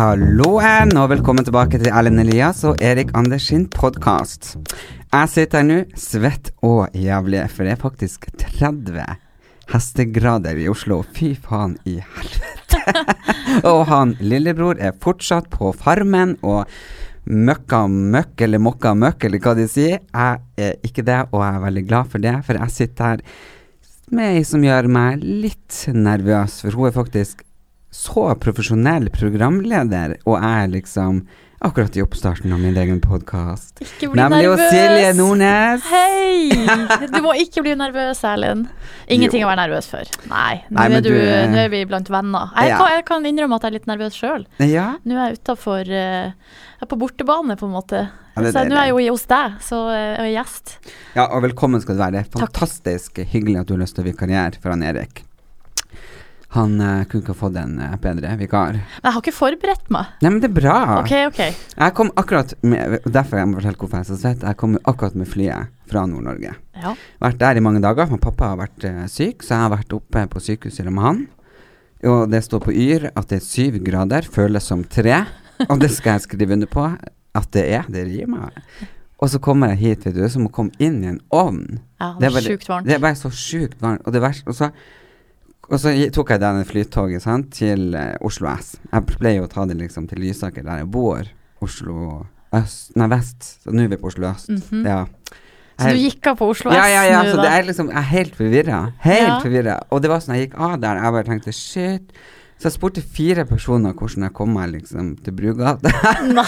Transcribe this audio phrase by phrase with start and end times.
[0.00, 4.54] Halloen, og velkommen tilbake til Erlend Elias og Erik Anders sin podkast.
[5.12, 9.04] Jeg sitter her nå, svett og jævlig, for det er faktisk 30
[9.74, 11.02] hestegrader i Oslo.
[11.04, 12.94] Fy faen i helvete.
[13.74, 16.64] og han lillebror er fortsatt på Farmen og
[17.28, 20.00] møkka møkk, eller mokka møkk, eller hva de sier.
[20.00, 23.28] Jeg er ikke det, og jeg er veldig glad for det, for jeg sitter her
[24.16, 27.44] med ei som gjør meg litt nervøs, for hun er faktisk
[27.90, 31.24] så profesjonell programleder, og jeg er liksom
[31.60, 33.82] akkurat i oppstarten av min egen podkast.
[34.00, 34.62] Nemlig nervøs.
[34.72, 35.82] Silje Nordnes.
[35.90, 36.46] Hei!
[37.12, 38.70] Du må ikke bli nervøs, Erlend.
[39.12, 39.48] Ingenting Jo.
[39.48, 40.08] å være nervøs for.
[40.30, 42.48] Nei, nå, er, du, du- nå er vi blant venner.
[42.56, 42.78] Jeg, Ja.
[42.80, 44.46] kan, jeg kan innrømme at jeg er litt nervøs sjøl.
[44.70, 46.32] Ja, Nå er jeg utafor Jeg
[46.80, 48.06] er på bortebane, på en måte.
[48.08, 50.76] Ja, det det, så nå er jeg jo hos deg, så eh, jeg er gjest.
[51.18, 52.12] ja, og velkommen skal du være.
[52.14, 52.46] Det er Takk.
[52.46, 55.26] fantastisk hyggelig at du har lyst til å vikariere for han Erik.
[56.56, 58.78] Han uh, kunne ikke fått en uh, bedre vikar.
[58.80, 60.14] Men jeg har ikke forberedt meg.
[60.24, 60.78] Nei, men det er bra.
[60.98, 61.42] OK, OK.
[61.76, 64.46] Jeg kom akkurat med Derfor jeg må fortelle hvorfor jeg er så svett.
[64.46, 66.56] Jeg kom akkurat med flyet fra Nord-Norge.
[66.80, 66.94] Ja.
[67.22, 68.10] Vært der i mange dager.
[68.10, 71.06] Men pappa har vært uh, syk, så jeg har vært oppe på sykehuset sammen med
[71.06, 71.22] han.
[72.10, 75.22] Og det står på Yr at det er syv grader, føles som tre.
[75.68, 76.86] Og det skal jeg skrive under på
[77.36, 77.84] at det er.
[77.92, 78.54] Det rimer.
[79.20, 81.82] Og så kommer jeg hit, vet du, som å komme inn i en ovn.
[82.00, 82.88] ja Det det er sjukt varmt.
[82.88, 84.06] Det er bare så sjukt varmt.
[84.06, 84.70] Og det verste Og så,
[85.70, 88.74] og så tok jeg denne flytoget sant, til eh, Oslo S.
[88.90, 91.22] Jeg pleier å ta det liksom til Lysaker, der jeg bor.
[91.62, 92.26] Oslo
[92.56, 93.46] øst Nei, vest.
[93.62, 94.50] Så nå er vi på Oslo øst.
[94.50, 94.82] Mhm.
[94.88, 95.04] Ja.
[95.80, 97.96] Så du gikk av på Oslo S ja, ja, ja, så det er liksom Jeg
[97.96, 98.80] er helt forvirra.
[99.00, 99.38] Helt Ja.
[99.40, 99.78] forvirra.
[99.90, 102.12] Og det var sånn jeg gikk av der, jeg bare tenkte shit.
[102.60, 105.88] Så jeg spurte fire personer hvordan jeg kom meg liksom til Brugata.
[106.36, 106.44] Nei.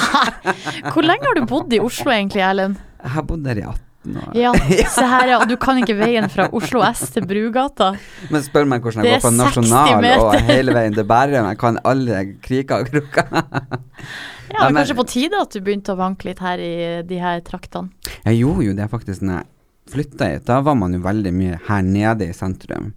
[0.92, 2.76] Hvor lenge har du bodd i Oslo egentlig, Erlend?
[3.02, 4.32] jeg har bodd der i 18 år.
[4.36, 4.52] Ja,
[4.96, 5.38] se her, ja.
[5.48, 7.92] Du kan ikke veien fra Oslo S til Brugata.
[8.32, 11.48] Men spør meg hvordan jeg går på Nasjonal og hele veien til Bærum.
[11.52, 13.30] Jeg kan alle kriker og kroker.
[13.32, 13.44] Ja,
[14.52, 16.72] Ja, men- Kanskje på tide at du begynte å vanke litt her i
[17.08, 17.88] de her traktene.
[18.26, 19.46] Jeg gjorde jo det faktisk når jeg
[19.94, 20.44] flytta hit.
[20.50, 22.90] Da var man jo veldig mye her nede i sentrum.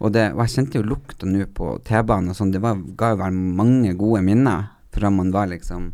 [0.00, 2.50] Og, det, og jeg kjente jo lukta nå på T-banen og sånn.
[2.52, 5.92] Det var, ga jo vel mange gode minner fra man var liksom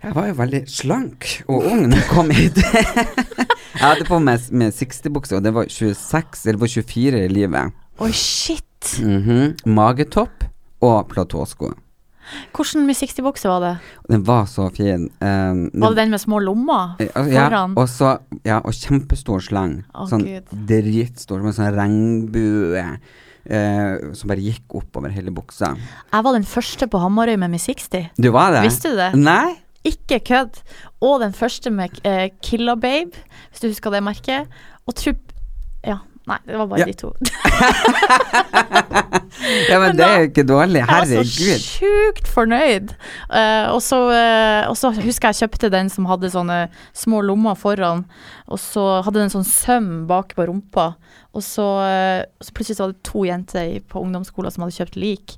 [0.00, 2.56] Jeg var jo veldig slank og ung da jeg kom hit.
[3.76, 7.76] jeg hadde på meg med 60-bukse, og det var 26 eller var 24 i livet.
[8.00, 8.94] Oi, shit!
[9.04, 9.58] Mhm.
[9.68, 10.46] Magetopp
[10.80, 11.74] og platåsko.
[12.54, 13.72] Hvordan med 60-bukse var det?
[14.08, 15.08] Den var så fin.
[15.20, 18.10] Um, Var det den med små lommer Eh, altså, ja, og så
[18.46, 19.80] Ja, og kjempestor slang.
[19.92, 22.86] Oh, sånn dritstor, med sånn regnbue
[23.40, 25.70] Uh, som bare gikk oppover hele buksa.
[26.12, 28.10] Jeg var den første på Hamarøy med Mi 60.
[28.20, 28.66] Du var det?
[28.68, 29.08] Visste du det?
[29.16, 29.56] Nei?
[29.84, 30.60] Ikke kødd.
[31.00, 33.16] Og den første med eh, Killa Babe,
[33.50, 34.48] hvis du husker det merket.
[34.86, 35.16] Og Trupp
[35.86, 35.96] Ja,
[36.28, 36.84] nei, det var bare Ja.
[36.84, 37.14] de to.
[39.70, 40.80] Ja, men Men det er jo ikke dårlig.
[40.82, 41.62] Jeg var så Herregud.
[41.64, 42.90] sjukt fornøyd.
[43.32, 46.58] Uh, og, så, uh, og så husker jeg jeg kjøpte den som hadde sånne
[46.96, 48.04] små lommer foran,
[48.50, 50.88] og så hadde den sånn søm bak på rumpa.
[51.38, 54.96] Og så, eh, så plutselig så var det to jenter på ungdomsskolen som hadde kjøpt
[54.98, 55.36] lik.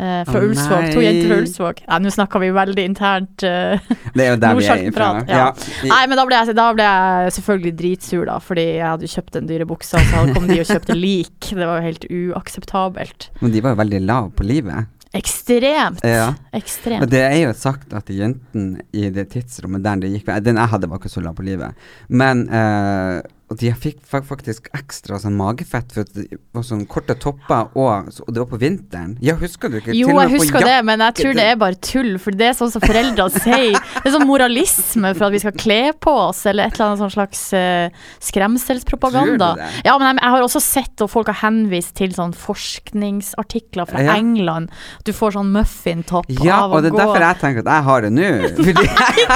[0.00, 0.90] eh, fra oh, Ulsvåg.
[0.92, 1.80] To jenter fra Ulsvåg.
[1.86, 3.42] Ja, nå snakker vi veldig internt.
[3.44, 3.80] uh,
[4.16, 5.08] Det er jo der vi er ifra.
[5.28, 5.48] ja.
[5.84, 9.10] I- Nei, men da ble, jeg, da ble jeg selvfølgelig dritsur, da, fordi jeg hadde
[9.16, 11.50] kjøpt den dyre buksa, og så kom de og kjøpte lik.
[11.50, 13.30] Det var jo helt uakseptabelt.
[13.40, 14.88] Men de var jo veldig lave på livet.
[15.12, 16.04] Ekstremt.
[16.06, 16.28] Ja.
[16.54, 17.02] Ekstremt.
[17.02, 20.70] Og det er jo sagt at jentene i det tidsrommet der det gikk Den jeg
[20.70, 21.74] hadde, var ikke så lav på livet.
[22.08, 23.18] Men eh,
[23.50, 28.06] og de fikk faktisk ekstra sånn magefett for at det var sånn korte topper, og,
[28.22, 29.16] og det var på vinteren.
[29.26, 29.90] Ja, husker du ikke?
[29.98, 32.12] Jo, jeg husker det, men jeg tror det er bare tull.
[32.22, 33.74] For det er sånn som foreldre sier.
[33.74, 37.02] Det er sånn moralisme for at vi skal kle på oss, eller et eller annet
[37.02, 39.50] sånn slags uh, skremselspropaganda.
[39.82, 44.06] Ja, men jeg, jeg har også sett, og folk har henvist til sånn forskningsartikler fra
[44.06, 44.14] Ja.
[44.20, 44.70] England.
[45.04, 47.88] Du får sånn muffintopp Ja, av å og det er derfor jeg tenker at jeg
[47.90, 48.30] har det nå.
[48.62, 48.88] Fordi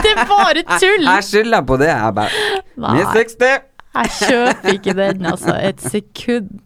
[0.07, 1.07] Det er bare tull!
[1.11, 1.91] jeg skylder på det.
[1.91, 2.99] Jeg bare Nei.
[3.15, 3.74] 60!
[3.95, 5.55] Jeg kjøper ikke den, altså.
[5.59, 6.65] Et sekund.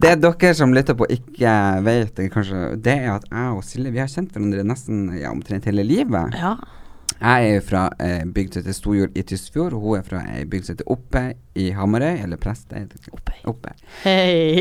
[0.00, 1.54] Det dere som lytter på ikke
[1.84, 5.68] vet, kanskje, det er at jeg og Silje vi har kjent hverandre nesten ja, omtrent
[5.68, 6.36] hele livet.
[6.40, 6.54] Ja.
[7.20, 10.68] Jeg er fra eh, bygd til Storjord i Tysfjord, og hun er fra ei bygd
[10.68, 11.24] som heter Oppe
[11.60, 12.86] i Hamarøy, eller Prestøy.
[13.12, 13.34] Oppe.
[13.50, 13.74] Oppe.
[14.06, 14.56] Hei.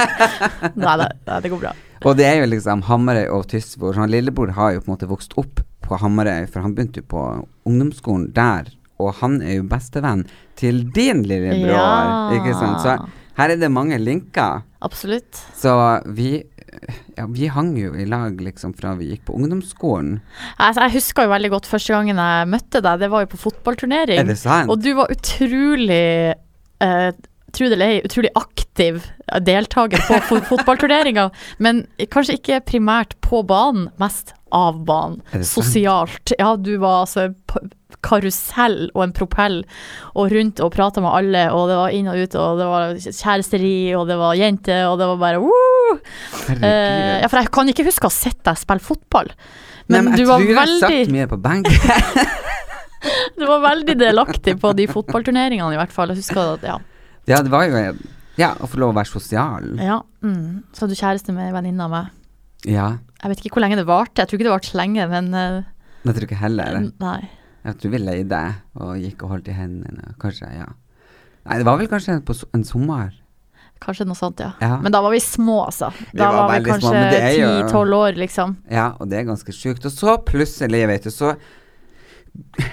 [0.80, 1.10] nei, nei,
[1.44, 1.74] det går bra.
[2.04, 3.98] Og det er jo liksom Hamarøy og Tysfjord.
[3.98, 7.10] Sånn, lillebror har jo på en måte vokst opp på Hamarøy, for han begynte jo
[7.12, 7.26] på
[7.68, 10.24] ungdomsskolen der, og han er jo bestevenn
[10.56, 12.30] til din lillebror, Ja.
[12.36, 12.80] ikke sant.
[12.84, 12.96] Så
[13.38, 14.62] her er det mange linker.
[14.82, 15.40] Absolutt.
[15.58, 15.72] Så
[16.14, 16.42] vi
[17.16, 20.16] ja, vi hang jo i lag liksom fra vi gikk på ungdomsskolen.
[20.58, 23.38] Altså, jeg husker jo veldig godt første gangen jeg møtte deg, det var jo på
[23.44, 24.18] fotballturnering.
[24.18, 24.70] Er det sant?
[24.70, 26.34] Og du var utrolig
[26.82, 27.12] eh,
[27.54, 28.96] Tro det eller ei, utrolig aktiv
[29.46, 31.28] deltaker på fo fotballturneringa.
[31.62, 35.20] Men kanskje ikke primært på banen, mest av banen.
[35.46, 36.34] Sosialt.
[36.38, 37.32] Ja, du var altså
[38.04, 39.60] karusell og en propell,
[40.12, 42.96] og rundt og prata med alle, og det var inn og ut, og det var
[43.00, 45.94] kjæresteri, og det var jenter, og det var bare woo!
[46.50, 49.30] Eh, ja, for jeg kan ikke huske å ha sett deg spille fotball.
[49.84, 52.34] Nei, Men, men du jeg tror jeg veldig satt mye på benken.
[53.36, 56.12] Du var veldig delaktig på de fotballturneringene, i hvert fall.
[56.14, 56.78] Jeg husker at, ja.
[57.28, 57.82] ja, det var jo
[58.40, 59.74] Ja, å få lov å være sosial.
[59.76, 60.64] ja mm.
[60.72, 62.23] Så hadde du kjæreste med ei venninne av meg.
[62.68, 62.88] Ja.
[63.22, 65.32] Jeg vet ikke hvor lenge det varte, jeg tror ikke det varte så lenge, men
[65.34, 65.62] uh,
[66.04, 66.78] Jeg tror ikke heller.
[67.00, 67.18] Nei.
[67.64, 68.40] Jeg tror vi leide
[68.76, 70.14] og gikk og holdt i hendene.
[70.20, 70.66] Kanskje, ja.
[71.44, 73.12] Nei, det var vel kanskje på en sommer.
[73.84, 74.52] Kanskje noe sånt, ja.
[74.60, 74.78] Ja.
[74.84, 75.90] Men da var vi små, altså.
[76.12, 78.56] Vi Da var var, vi kanskje ti-tolv år, liksom.
[78.72, 79.84] Ja, og det er ganske sjukt.
[79.88, 81.34] Og så plutselig, vet du, så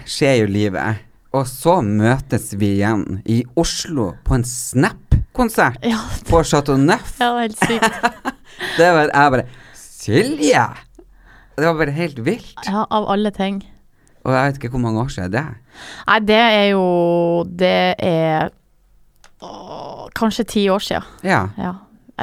[0.07, 1.01] skjer jo livet.
[1.35, 7.13] Og så møtes vi igjen i Oslo på en Snap-konsert Ja, på Chateau Neuf.
[7.19, 8.01] var helt sykt.
[8.77, 9.45] Det var jeg bare
[10.01, 10.63] Silje!
[11.55, 12.57] Det var bare helt vilt.
[12.65, 13.61] Ja, av alle ting.
[14.25, 15.53] Og jeg vet ikke hvor mange år siden det er.
[16.07, 16.83] Nei, det er jo
[17.45, 17.77] Det
[18.07, 18.51] er
[19.41, 21.07] å, kanskje ti år siden.
[21.25, 21.43] Ja.
[21.57, 21.75] Ja.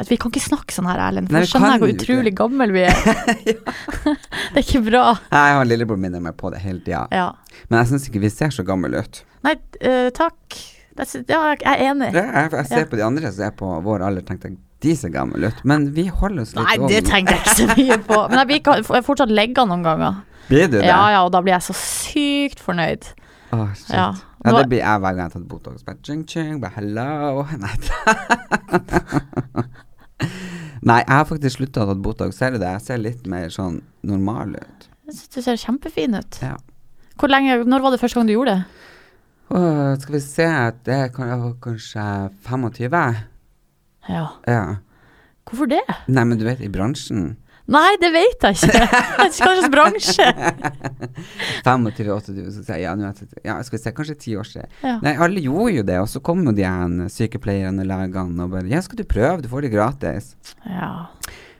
[0.07, 2.71] Vi kan ikke snakke sånn her, Erlend, for da vi skjønner jeg hvor utrolig gammel
[2.71, 2.99] vi er.
[4.53, 5.03] det er ikke bra.
[5.31, 7.05] Nei, Jeg har lillebror minner meg på det hele tida.
[7.15, 7.29] Ja.
[7.67, 9.21] Men jeg syns ikke vi ser så gamle ut.
[9.47, 10.59] Nei, uh, takk.
[10.99, 12.11] Ja, jeg er enig.
[12.11, 15.11] Er, jeg ser på de andre som er på vår alder, tenkte jeg de ser
[15.11, 15.63] gamle ut.
[15.67, 18.19] Men vi holder oss litt Nei, det tenker jeg ikke så mye på.
[18.31, 20.21] Men jeg blir jeg fortsatt legga noen ganger.
[20.49, 20.87] Blir du det?
[20.87, 23.11] Ja, ja, og da blir jeg så sykt fornøyd.
[23.53, 23.93] Åh, shit.
[23.93, 24.09] Ja.
[24.39, 25.83] Ja, det blir jeg hver gang jeg har tatt Botox.
[25.83, 27.43] Bare ching, ching, bare hello.
[27.63, 27.73] Nei,
[30.87, 32.39] Nei jeg har faktisk slutta å ta Botox.
[32.39, 32.71] Ser du det?
[32.77, 34.87] Jeg ser litt mer sånn normal ut.
[35.09, 36.39] Jeg syns du ser kjempefin ut.
[36.45, 36.55] Ja.
[37.19, 38.63] Hvor lenge, Når var det første gang du gjorde det?
[39.49, 40.47] Åh, skal vi se
[40.85, 42.05] Det kan jeg var kanskje
[42.47, 43.19] 25?
[44.09, 44.25] Ja.
[44.49, 44.63] Ja.
[45.49, 45.81] Hvorfor det?
[46.07, 47.35] Nei, men du vet, i bransjen
[47.69, 48.85] Nei, det vet jeg ikke.
[49.19, 50.25] Hva slags bransje.
[51.63, 54.69] 25, 28, så sier jeg, ja, jeg- ja, skal vi se, kanskje ti år siden.
[54.83, 54.95] Ja.
[55.03, 58.49] Nei, alle gjorde jo det, og så kom jo de igjen, sykepleierne og legene og
[58.55, 60.31] bare Ja, skal du prøve, du får det gratis.
[60.65, 61.07] Ja.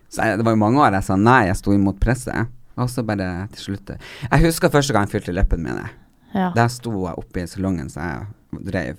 [0.09, 2.47] Så jeg, det var jo mange år jeg sa nei, jeg sto imot presset.
[2.79, 3.89] Og så bare til slutt
[4.31, 5.89] Jeg husker første gang jeg fylte leppene mine.
[6.33, 6.51] ja.
[6.55, 8.97] Der sto jeg oppe i salongen som jeg drev.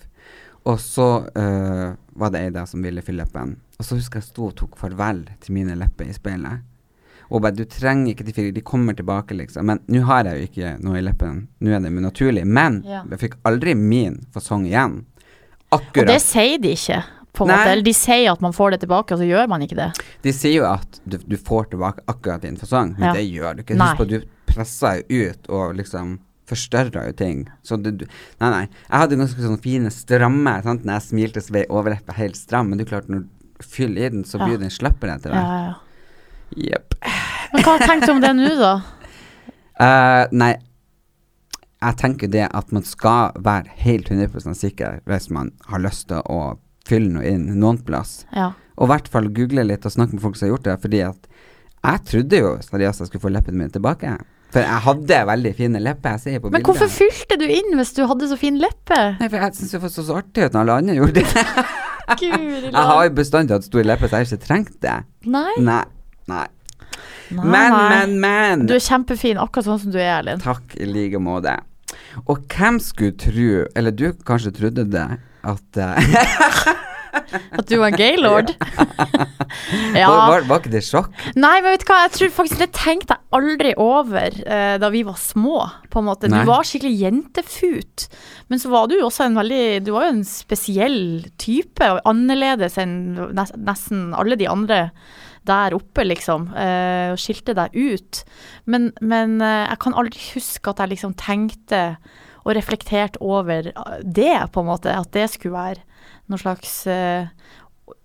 [0.69, 3.57] Og så øh, var det ei der som ville fylle leppen.
[3.81, 6.67] Og så husker jeg jeg sto og tok farvel til mine lepper i speilet.
[7.31, 9.65] Og bare du trenger ikke de fire, de kommer tilbake, liksom.
[9.71, 11.45] Men nå har jeg jo ikke noe i leppen.
[11.63, 12.45] Nå er det min naturlig.
[12.45, 13.05] Men Ja.
[13.09, 15.05] jeg fikk aldri min fasong igjen.
[15.71, 16.03] Akkurat.
[16.03, 17.85] Og det sier de ikke, på en måte.
[17.87, 19.93] De sier at man får det tilbake, og så gjør man ikke det.
[20.23, 23.13] De sier jo at du, du får tilbake akkurat din fasong, men Ja.
[23.15, 23.79] det gjør du ikke.
[23.79, 26.19] Husk på, du presser ut og liksom
[26.51, 27.43] forstørrer jo ting.
[27.67, 28.07] Så du, du
[28.41, 28.63] Nei, nei.
[28.67, 30.87] Jeg hadde ganske sånn fine, stramme sant?
[30.87, 33.27] Når jeg smilte, så ble overleppa helt stram, men du klarte klart, når
[33.61, 34.47] du fyller i den, så Ja.
[34.47, 35.45] blir den slappere etter hvert.
[35.47, 35.75] ja, ja.
[36.57, 36.95] Jepp.
[37.53, 38.73] Men hva tenkte du om det nå, da?
[39.81, 40.55] Uh, nei,
[41.81, 46.21] jeg tenker det at man skal være helt 100 sikker hvis man har lyst til
[46.29, 48.25] å fylle noe inn noen plass.
[48.35, 48.53] Ja.
[48.77, 51.01] Og i hvert fall google litt og snakke med folk som har gjort det, fordi
[51.07, 51.31] at
[51.81, 54.19] jeg trodde jo seriøst jeg skulle få leppene mine tilbake.
[54.51, 57.93] For jeg hadde veldig fine lepper, jeg ser på Men hvorfor fylte du inn hvis
[57.95, 58.99] du hadde så fin leppe?
[59.21, 61.45] Nei, for jeg syns det var så, så artig ut når alle andre gjorde det.
[62.21, 64.97] Jeg har jo bestandig hatt store lepper, så jeg har ikke trengt det.
[65.31, 65.53] Nei.
[65.63, 65.85] Nei.
[66.31, 66.47] Nei.
[67.31, 68.65] Nei, Men, men, men.
[68.67, 70.43] Du er kjempefin, akkurat sånn som du er, Erlend.
[70.43, 71.55] Takk i like måte.
[72.27, 75.07] Og hvem skulle tro, eller du kanskje trodde det,
[75.47, 76.11] at eh,
[77.11, 78.53] At du var en gaylord.
[80.01, 80.09] ja.
[80.11, 81.15] var, var, var ikke det sjokk?
[81.39, 84.91] Nei, men vet du hva, jeg tror faktisk det tenkte jeg aldri over eh, da
[84.93, 86.31] vi var små, på en måte.
[86.31, 86.43] Nei.
[86.43, 88.07] Du var skikkelig jentefut,
[88.53, 91.01] men så var du også en veldig Du var jo en spesiell
[91.41, 92.97] type, annerledes enn
[93.35, 94.87] nesten alle de andre
[95.49, 98.25] der oppe, liksom, eh, og skilte deg ut.
[98.71, 101.85] Men, men eh, jeg kan aldri huske at jeg liksom tenkte
[102.45, 103.71] og reflekterte over
[104.03, 104.93] det, på en måte.
[104.97, 105.85] At det skulle være
[106.31, 107.29] noen slags eh,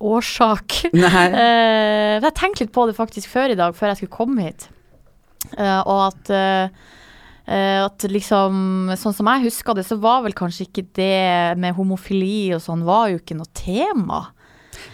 [0.01, 0.81] årsak.
[0.97, 1.25] Nei.
[1.29, 4.67] Eh, jeg tenkte litt på det faktisk før i dag, før jeg skulle komme hit.
[5.53, 6.85] Eh, og at eh,
[7.45, 11.77] eh, at liksom, sånn som jeg husker det, så var vel kanskje ikke det med
[11.77, 14.23] homofili og sånn, var jo ikke noe tema.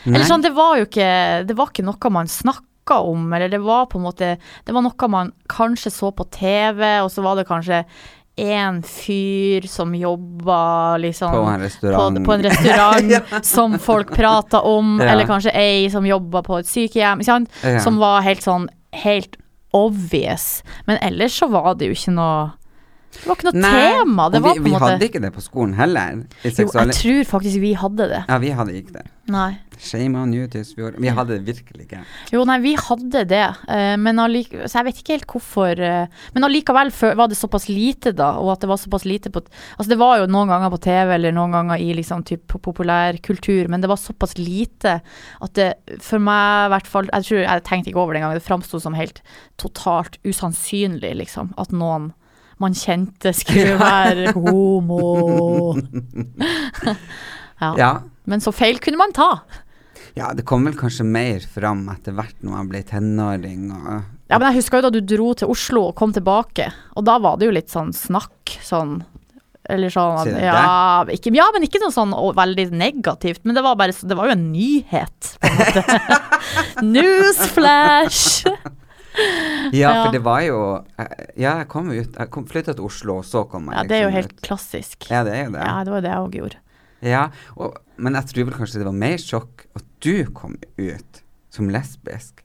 [0.05, 1.11] Eller sånn, det var jo ikke,
[1.47, 4.27] det var ikke noe man snakka om, eller det var på en måte
[4.65, 7.83] Det var noe man kanskje så på TV, og så var det kanskje
[8.37, 12.17] én fyr som jobba liksom På en restaurant.
[12.17, 15.09] på, på en restaurant som folk prata om, Ja.
[15.11, 17.21] eller kanskje ei som jobba på et sykehjem?
[17.63, 17.79] Ja.
[17.79, 19.35] som var helt sånn helt
[19.73, 20.63] obvious.
[20.85, 22.51] Men ellers så var det jo ikke noe
[23.11, 24.29] Det var ikke noe Nei, tema.
[24.31, 26.21] Det og var vi, på en vi måte hadde ikke det på skolen heller.
[26.43, 28.21] I Jo, seksuali- jeg tror faktisk vi hadde det.
[28.29, 29.05] Ja, vi hadde ikke det.
[29.31, 29.51] Nei.
[29.81, 30.95] Shame on you, Tysfjord.
[31.01, 31.99] Vi hadde det virkelig ikke.
[32.33, 36.07] Jo, nei, vi hadde det, eh, men allike, så jeg vet ikke helt hvorfor eh,
[36.35, 39.41] Men allikevel fø- var det såpass lite, da, og at det var såpass lite på
[39.77, 43.67] Altså, det var jo noen ganger på TV, eller noen ganger i liksom typ populærkultur,
[43.69, 45.01] men det var såpass lite
[45.41, 48.33] at det for meg i hvert fall Jeg tror jeg tenkte ikke over det engang,
[48.37, 49.21] det framsto som helt
[49.57, 52.11] totalt usannsynlig, liksom, at noen
[52.61, 55.75] man kjente skulle være homo.
[57.61, 57.73] ja.
[57.77, 57.91] Ja.
[58.29, 59.29] Men så feil kunne man ta.
[60.17, 64.49] ja, det kom vel kanskje mer fram etter hvert når man ble tenåring Ja, men
[64.49, 67.49] jeg husker jo da du dro til Oslo og kom tilbake, og da var det
[67.49, 69.01] jo litt sånn snakk, sånn
[69.69, 73.61] eller sånn at, ja, ikke, ja, men ikke noe sånn å, veldig negativt, men det
[73.63, 75.83] var bare Det var jo en nyhet, på en måte.
[76.95, 78.49] Newsflash!
[79.81, 80.59] Ja, for det var jo
[80.99, 83.87] eh, Ja, jeg kom ut Jeg kom, flytta til Oslo, og så kom jeg Ja,
[83.87, 84.43] det er jo liksom helt ut.
[84.47, 85.09] klassisk.
[85.11, 85.65] Ja, det er jo det.
[85.65, 86.61] Ja, det var det jeg òg gjorde.
[87.01, 87.23] Ja,
[87.57, 91.69] og, men jeg tror vel kanskje det var mer sjokk at du kom ut som
[91.73, 92.43] lesbisk.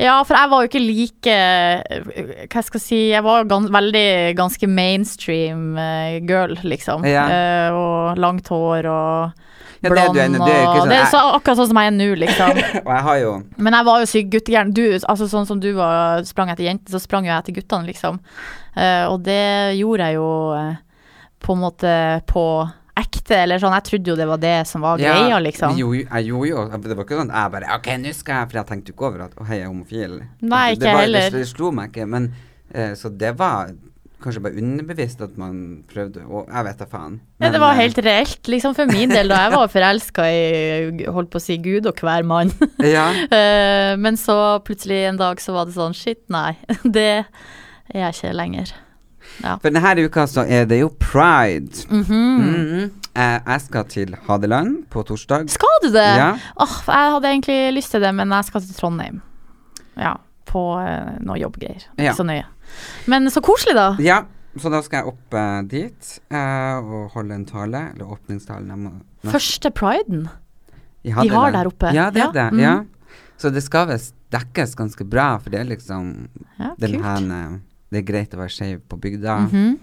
[0.00, 3.70] Ja, for jeg var jo ikke like eh, Hva skal jeg si Jeg var gans
[3.70, 7.06] veldig ganske mainstream eh, girl, liksom.
[7.06, 7.26] Ja.
[7.30, 9.44] Uh, og langt hår og
[9.82, 11.70] Ja, det er du enig, det er ikke og sånn- Det er så, akkurat sånn
[11.72, 12.60] som jeg er nå, liksom.
[12.86, 14.74] Og jeg har jo Men jeg var jo syk guttegæren.
[14.76, 17.90] Du, altså sånn som du var, sprang etter jenter, så sprang jo jeg etter guttene,
[17.90, 18.20] liksom.
[18.76, 19.42] Uh, og det
[19.80, 20.76] gjorde jeg jo uh,
[21.42, 21.96] på en måte
[22.30, 22.46] på
[23.02, 23.74] ekte, eller sånn.
[23.74, 25.76] Jeg trodde jo det var det som var Ja, greia, liksom.
[25.80, 28.60] Jo, jeg gjorde jo Det var ikke sånn jeg bare Ok, nå skal jeg For
[28.60, 30.18] jeg tenkte jo ikke over at Å, hei, jeg er homofil.
[30.42, 31.30] Nei, ikke det var, heller.
[31.30, 32.08] Det, det slo meg ikke.
[32.14, 32.28] Men
[32.76, 33.72] uh, Så det var
[34.22, 37.18] kanskje bare underbevisst at man prøvde Og jeg vet da faen.
[37.42, 41.08] Ja, det var eh, helt reelt, liksom for min del, da jeg var forelska i
[41.12, 42.54] holdt på å si Gud og hver mann.
[42.82, 43.10] Ja.
[43.32, 46.54] Eh, men så plutselig en dag så var det sånn shit, nei,
[46.96, 48.72] det er jeg ikke lenger.
[49.40, 51.86] For denne uka så er det jo pride.
[51.88, 52.38] Mm -hmm.
[52.38, 52.90] Mm -hmm.
[53.46, 55.50] jeg skal til Hadeland på torsdag.
[55.50, 56.16] Skal du det?
[56.16, 56.38] Ja.
[56.56, 59.22] Oh, jeg hadde egentlig lyst til det, men jeg skal til Trondheim.
[59.96, 60.12] Ja,
[60.46, 61.82] på uh, noe jobbgreier.
[61.98, 62.02] Ja.
[62.02, 62.44] Ikke så nøye.
[63.10, 63.88] Men så koselig, da.
[64.02, 64.20] Ja,
[64.60, 67.84] så da skal jeg opp eh, dit eh, og holde en tale.
[67.94, 68.68] Eller åpningstalen.
[68.68, 68.90] Jeg må,
[69.24, 70.28] nå- Første priden.
[71.04, 71.58] Ja, de har det.
[71.58, 71.92] der oppe.
[71.96, 72.48] Ja, det er det.
[72.52, 72.60] mhm.
[72.62, 72.74] Ja.
[73.42, 77.04] Så det skal visst dekkes ganske bra, for det er liksom Ja, den kult.
[77.04, 77.56] her eh,
[77.92, 79.38] Det er greit å være skeiv på bygda.
[79.48, 79.78] Mhm.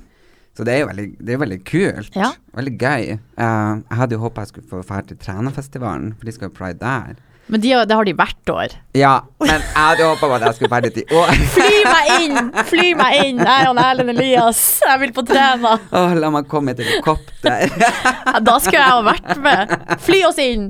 [0.58, 2.16] Så det er jo veldig, det er veldig kult.
[2.16, 2.32] Ja.
[2.56, 3.04] Veldig gøy.
[3.38, 6.56] Eh, jeg hadde jo håpa jeg skulle få dra til Trænafestivalen, for de skal jo
[6.58, 7.16] pride der.
[7.50, 8.74] Men de, det har de hvert år.
[8.94, 11.32] Ja, men jeg hadde håpa at jeg skulle ferdig til år.
[11.56, 12.52] Fly meg inn!
[12.70, 13.42] Fly meg inn!
[13.42, 14.62] Jeg og Erlend Elias.
[14.86, 15.76] Jeg vil på Træna.
[15.90, 17.66] Åh, la meg komme et helikopter.
[18.46, 19.74] Da skulle jeg ha vært med.
[20.06, 20.70] Fly oss inn!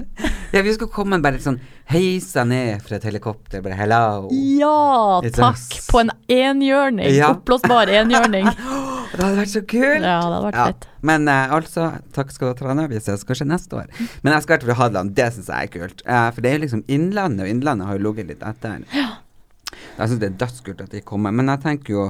[0.54, 1.60] ja, vi skulle komme bare sånn
[1.90, 4.30] heisa ned fra et helikopter, bare hello.
[4.32, 5.80] Ja, takk.
[5.90, 7.12] På en enhjørning.
[7.18, 7.34] Ja.
[7.34, 8.50] Oppblåsbar enhjørning.
[9.10, 10.04] Det hadde vært så kult.
[10.06, 10.88] Ja, det hadde vært fett.
[11.10, 11.86] Men uh, altså,
[12.16, 12.86] takk skal du ha, Trane.
[12.92, 13.90] Vi ses kanskje neste år.
[14.22, 16.04] Men jeg skal til Hadeland, det syns jeg er kult.
[16.06, 18.86] Uh, for det er jo liksom Innlandet, og Innlandet har jo ligget litt etter.
[18.90, 21.34] Jeg syns det er dødskult at de kommer.
[21.36, 22.06] Men jeg tenker jo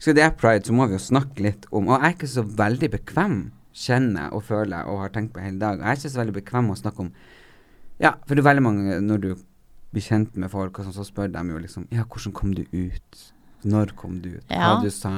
[0.00, 2.30] Skal det er pride, så må vi jo snakke litt om Og jeg er ikke
[2.32, 3.34] så veldig bekvem,
[3.76, 5.78] kjenner og føler og har tenkt på hele dag.
[5.78, 7.12] Jeg er ikke så veldig bekvem med å snakke om
[8.00, 9.30] Ja, for det er veldig mange når du
[9.90, 12.64] blir kjent med folk, og sånn, så spør de jo liksom Ja, hvordan kom du
[12.72, 13.24] ut?
[13.66, 14.46] Når kom du ut?
[14.48, 15.12] Hva du sa?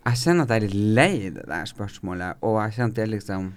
[0.00, 3.02] Jeg kjenner at jeg er litt lei det der spørsmålet, og jeg kjenner at det
[3.04, 3.52] er liksom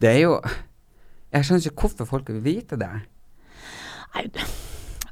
[0.00, 0.40] Det er jo
[1.32, 2.90] Jeg skjønner ikke hvorfor folk vil vite det.
[4.16, 4.24] Nei,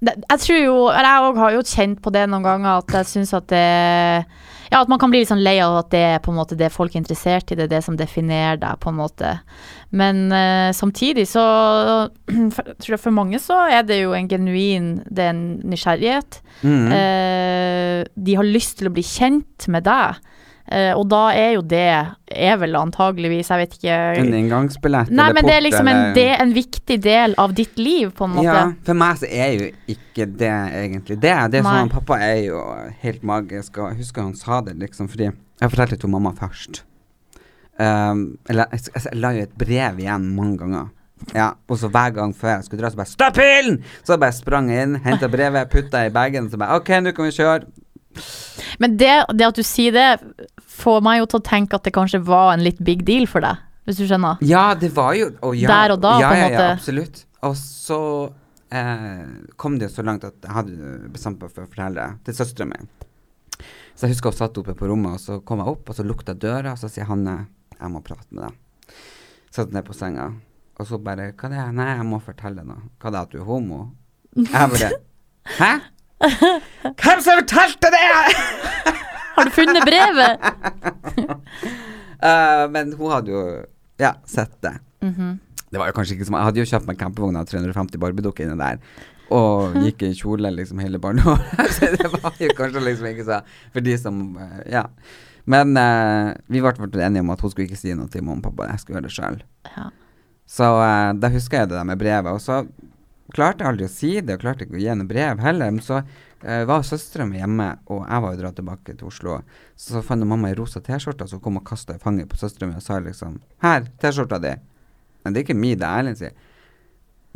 [0.02, 3.34] jeg tror jo Jeg òg har jo kjent på det noen ganger, at jeg syns
[3.36, 4.24] at det
[4.70, 6.58] Ja, at man kan bli litt sånn lei av at det er på en måte
[6.58, 9.34] det folk er interessert i, det er det som definerer deg, på en måte.
[9.90, 11.44] Men uh, samtidig så
[12.54, 16.42] for, tror jeg For mange så er det jo en genuin Det er en nysgjerrighet.
[16.60, 16.90] Mm.
[16.92, 20.20] Uh, de har lyst til å bli kjent med deg.
[20.68, 21.80] Eh, og da er jo det
[22.28, 26.26] Er vel antageligvis, jeg vet ikke en inngangsbillett Nei, men det er liksom en, det,
[26.42, 28.44] en viktig del av ditt liv, på en måte.
[28.50, 31.32] Ja, for meg så er jo ikke det egentlig det.
[31.54, 31.72] Det er Nei.
[31.78, 32.60] sånn, Pappa er jo
[33.00, 36.34] helt magisk, og jeg husker han sa det liksom fordi Jeg fortalte det til mamma
[36.36, 36.82] først.
[37.78, 40.92] Um, eller jeg, jeg, jeg la jo et brev igjen mange ganger.
[41.34, 43.80] Ja, Og så hver gang før jeg skulle dra, så bare Stopp bilen!
[44.06, 47.28] Så bare sprang jeg inn, henta brevet, putta i bagen, så bare OK, nå kan
[47.28, 47.66] vi kjøre.
[48.82, 50.08] Men det, det at du sier det,
[50.78, 53.44] får meg jo til å tenke at det kanskje var en litt big deal for
[53.44, 54.42] deg, hvis du skjønner?
[54.46, 56.68] Ja, det var jo og ja, Der og da, ja, på en ja, måte.
[56.68, 57.24] Ja, absolutt.
[57.48, 58.00] Og så
[58.74, 62.28] eh, kom det jo så langt at jeg hadde bestemt meg for å fortelle det
[62.28, 62.80] til søstera mi.
[63.98, 66.06] Så jeg husker hun satt oppe på rommet, og så kom jeg opp, og så
[66.06, 67.40] lukta døra, og så sier Hanne
[67.78, 68.98] jeg må prate med deg.
[69.54, 70.28] Satt ned på senga,
[70.78, 72.90] og så bare Hva det er Nei, jeg må fortelle deg noe.
[73.00, 73.80] Hva det er at du er homo?
[74.38, 74.90] Jeg bare
[75.58, 75.70] Hæ?
[77.02, 78.06] Hvem som fortalte det?!
[79.38, 80.46] Har du funnet brevet?
[82.18, 83.44] uh, men hun hadde jo
[83.98, 84.78] ja, sett det.
[85.04, 85.38] Mhm.
[85.68, 88.46] Det var jo kanskje ikke som Jeg hadde jo kjøpt meg campingvogn av 350 barbiedukker
[88.46, 88.78] inni der.
[89.36, 91.44] Og gikk i kjole liksom hele barndommen.
[91.76, 93.42] Så det var jo kanskje liksom ikke så
[93.74, 94.86] For de som eh, Ja.
[95.48, 98.48] Men uh, vi ble enige om at hun skulle ikke si noe til mamma og
[98.48, 98.70] pappa.
[98.72, 99.38] Jeg skulle gjøre det sjøl.
[99.76, 99.86] Ja.
[100.48, 102.32] Så uh, da husker jeg det der med brevet.
[102.32, 102.62] Og så
[103.34, 105.70] klarte aldri å si det, og klarte ikke å gi henne brev heller.
[105.74, 109.38] Men så eh, var søstera mi hjemme, og jeg var jo dratt tilbake til Oslo.
[109.78, 112.70] Så fant jeg mamma ei rosa T-skjorte, så kom og kasta i fanget på søstera
[112.70, 114.54] mi og sa liksom Her, T-skjorta di.
[115.24, 116.34] Men det er ikke mi, det er Erlend sier.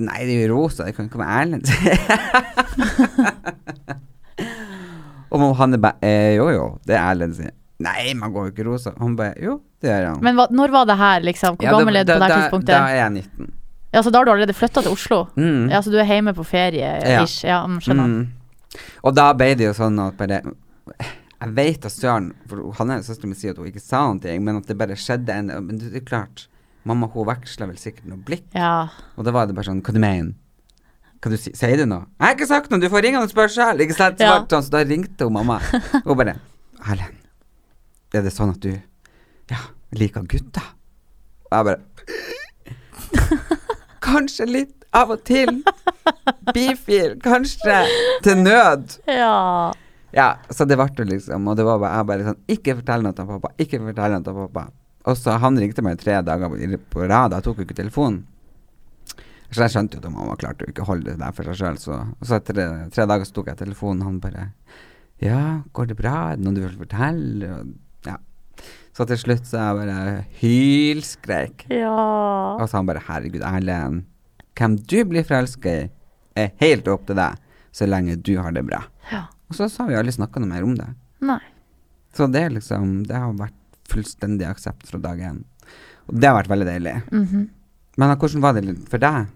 [0.02, 1.66] Nei, det er jo rosa, det kan ikke være Erlend
[5.32, 7.52] og mamma Hanne bare eh, Jo jo, det er Erlend sier.
[7.82, 8.92] Nei, man går jo ikke rosa.
[9.00, 10.20] Han bare Jo, det gjør han.
[10.24, 11.56] Men hva, når var det her, liksom?
[11.58, 12.72] Hvor Ja, gammel er du på det tidspunktet?
[12.76, 13.50] Da er jeg 19.
[13.92, 15.26] Ja, så da har du allerede flytta til Oslo?
[15.36, 15.66] Mm.
[15.70, 17.22] Ja, så du er hjemme på ferie, Ja.
[17.24, 17.44] ish?
[17.44, 18.06] Ja, mm, skjønner.
[18.08, 18.80] Mm.
[19.04, 20.38] Og da ble det jo sånn at bare
[21.42, 24.38] Jeg vet at Søren For han er søstera mi sier at hun ikke sa noe,
[24.40, 26.46] men at det bare skjedde en Men det er klart,
[26.88, 28.88] mamma hun veksla vel sikkert noe blikk, Ja.
[29.16, 30.32] og da var det bare sånn Hva du mener
[31.20, 32.06] Hva du si, Sier du noe?
[32.18, 34.18] Jeg har ikke sagt noe, du får ringe og spørre sjøl, ikke sant?
[34.20, 34.38] Ja.
[34.48, 35.60] sånn, så da ringte hun mamma,
[36.06, 36.38] og bare
[36.88, 37.20] Erlend,
[38.14, 38.72] er det sånn at du
[39.50, 39.58] Ja,
[39.92, 40.64] liker gutter?
[41.50, 41.80] Og jeg bare
[44.02, 45.62] Kanskje litt av og til.
[46.52, 47.78] Bifil, kanskje.
[48.26, 48.98] Til nød.
[49.08, 49.72] ja.
[50.12, 53.00] Ja, så det ble det liksom, og det var bare, jeg bare sånn Ikke fortell
[53.06, 54.64] noe til pappa, ikke fortell noe til pappa.
[55.08, 56.52] Og så han ringte meg tre dager
[56.92, 58.18] på- rad, jeg tok jo ikke telefonen.
[59.48, 61.56] Så jeg skjønte jo at mamma klarte jo ikke å holde det der for seg
[61.62, 64.50] sjøl, så, og så etter tre, tre dager så tok jeg telefonen, han bare
[65.24, 66.14] Ja, går det bra?
[66.32, 67.48] Er det noe du vil fortelle?
[67.56, 67.72] Og.
[68.92, 71.64] Så til slutt så jeg bare hylskreik.
[71.72, 71.92] Ja.
[72.58, 74.04] Og så han bare Herregud, Erlend.
[74.58, 75.86] Hvem du blir forelska i,
[76.36, 77.40] er helt opp til deg,
[77.72, 78.82] så lenge du har det bra.
[79.12, 79.24] Ja.
[79.48, 80.90] Og så har vi aldri snakka noe mer om det.
[81.24, 81.40] Nei.
[82.12, 83.56] Så det er liksom Det har vært
[83.88, 85.42] fullstendig aksept fra dag én.
[86.08, 86.96] Og det har vært veldig deilig.
[87.12, 87.48] Mhm.
[88.00, 89.26] Men hvordan var det for deg?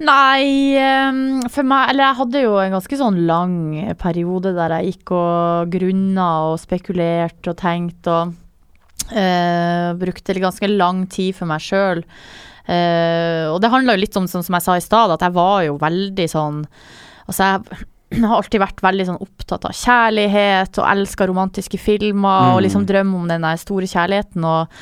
[0.00, 3.56] Nei, ehm, for meg Eller jeg hadde jo en ganske sånn lang
[3.98, 8.36] periode der jeg gikk og grunna og spekulerte og tenkte og
[9.12, 12.04] eh, brukte ganske lang tid for meg sjøl.
[12.70, 15.64] og det handla jo litt om, sånn som jeg sa i stad, at jeg var
[15.66, 16.66] jo veldig sånn
[17.30, 17.86] Altså, jeg
[18.26, 22.54] har alltid vært veldig sånn opptatt av kjærlighet og elska romantiske filmer Mm.
[22.56, 24.72] og liksom drømmer om den der store kjærligheten og,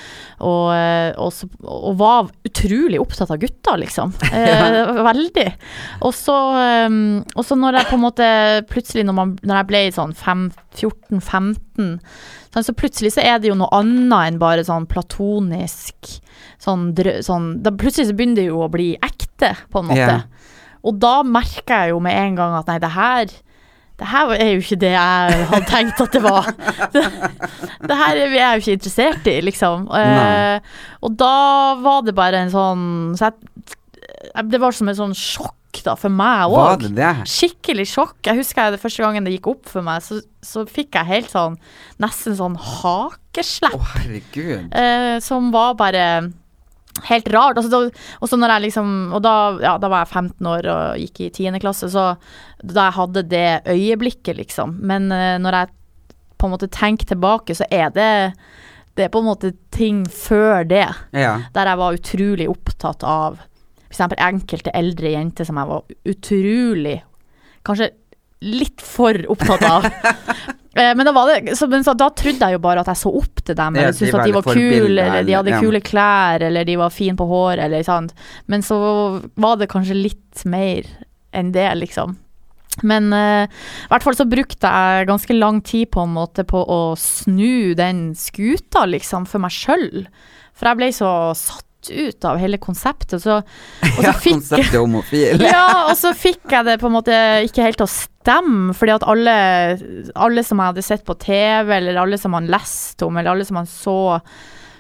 [0.41, 1.33] og, eh, og,
[1.69, 4.15] og var utrolig opptatt av gutter, liksom.
[4.39, 5.47] Eh, veldig.
[6.07, 6.99] Og så, eh,
[7.35, 8.29] og så når jeg på en måte
[8.71, 11.99] plutselig, når, man, når jeg ble sånn 14-15,
[12.55, 16.17] sånn, så plutselig så er det jo noe annet enn bare sånn platonisk
[16.63, 16.91] sånn,
[17.25, 20.17] sånn da Plutselig så begynner det jo å bli ekte, på en måte.
[20.17, 20.21] Ja.
[20.89, 23.37] Og da merker jeg jo med en gang at nei, det her
[23.99, 26.49] det her er jo ikke det jeg hadde tenkt at det var.
[26.95, 27.03] Det,
[27.91, 29.89] det her er jeg jo ikke interessert i, liksom.
[29.99, 30.61] Eh,
[31.03, 31.35] og da
[31.83, 32.85] var det bare en sånn
[33.19, 36.87] så jeg, Det var som et sånn sjokk da, for meg òg.
[37.29, 38.17] Skikkelig sjokk.
[38.27, 41.11] Jeg husker jeg det første gangen det gikk opp for meg, så, så fikk jeg
[41.11, 41.59] helt sånn
[42.03, 43.79] Nesten sånn hakeslepp.
[43.79, 44.71] Å, herregud.
[44.79, 46.05] Eh, som var bare
[47.09, 47.59] helt rart.
[47.61, 51.59] Altså, da, liksom Og da, ja, da var jeg 15 år og gikk i 10.
[51.63, 52.17] klasse, så
[52.63, 54.79] da jeg hadde det øyeblikket, liksom.
[54.83, 55.69] Men uh, når jeg
[56.39, 58.11] på en måte tenker tilbake, så er det
[58.99, 61.37] det er på en måte ting før det, Ja.
[61.55, 63.39] der jeg var utrolig opptatt av
[63.89, 64.01] f.eks.
[64.19, 66.97] enkelte eldre jenter som jeg var utrolig
[67.65, 67.91] Kanskje
[68.45, 69.89] litt for opptatt av.
[70.79, 73.01] Eh, men, da var det, så, men så, da trodde jeg jo bare at jeg
[73.01, 75.51] så opp til dem, Ja, eller ja, syntes at de var kule, eller de hadde
[75.51, 75.59] ja.
[75.65, 78.13] kule klær, eller de var fine på håret, eller sant.
[78.47, 78.79] Men så
[79.35, 80.87] var det kanskje litt mer
[81.35, 82.15] enn det, liksom.
[82.87, 86.63] Men uh, i hvert fall så brukte jeg ganske lang tid på en måte på
[86.63, 90.05] å snu den skuta, liksom, for meg sjøl.
[90.55, 94.79] For jeg ble så satt ut av hele konseptet, så Og så Ja, fikk konseptet
[94.79, 95.43] homofil.
[95.55, 98.18] ja, og så fikk jeg det på en måte ikke helt til å stemme,
[98.77, 99.35] fordi at alle,
[100.15, 103.49] alle som jeg hadde sett på TV, eller alle som man leste om, eller alle
[103.49, 103.99] som man så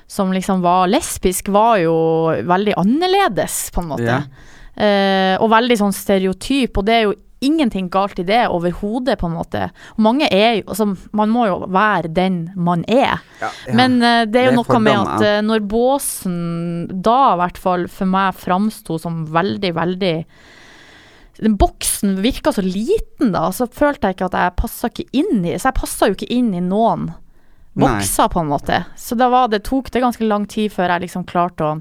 [0.09, 1.95] som liksom var lesbisk, var jo
[2.49, 4.09] veldig annerledes, på en måte.
[4.09, 4.23] Ja.
[4.79, 9.29] Eh, og veldig sånn stereotyp, og det er jo ingenting galt i det overhodet, på
[9.29, 9.69] en måte.
[9.97, 13.21] Og mange er jo Altså, man må jo være den man er.
[13.41, 13.75] Ja, ja.
[13.75, 16.39] Men eh, det er jo Det er noe med at eh, når båsen
[17.05, 20.17] da i hvert fall for meg framsto som veldig, veldig
[21.38, 25.44] den boksen virka så liten da, så følte jeg ikke at jeg passa ikke inn
[25.44, 27.85] i Så jeg passa jo ikke inn i noen Nei.
[27.85, 28.83] bokser, på en måte.
[28.98, 31.77] Så det tok det ganske lang tid før jeg liksom klarte å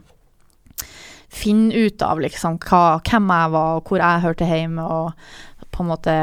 [1.34, 5.84] finne ut av liksom hva, hvem jeg var, og hvor jeg hørte hjemme, og på
[5.86, 6.14] en måte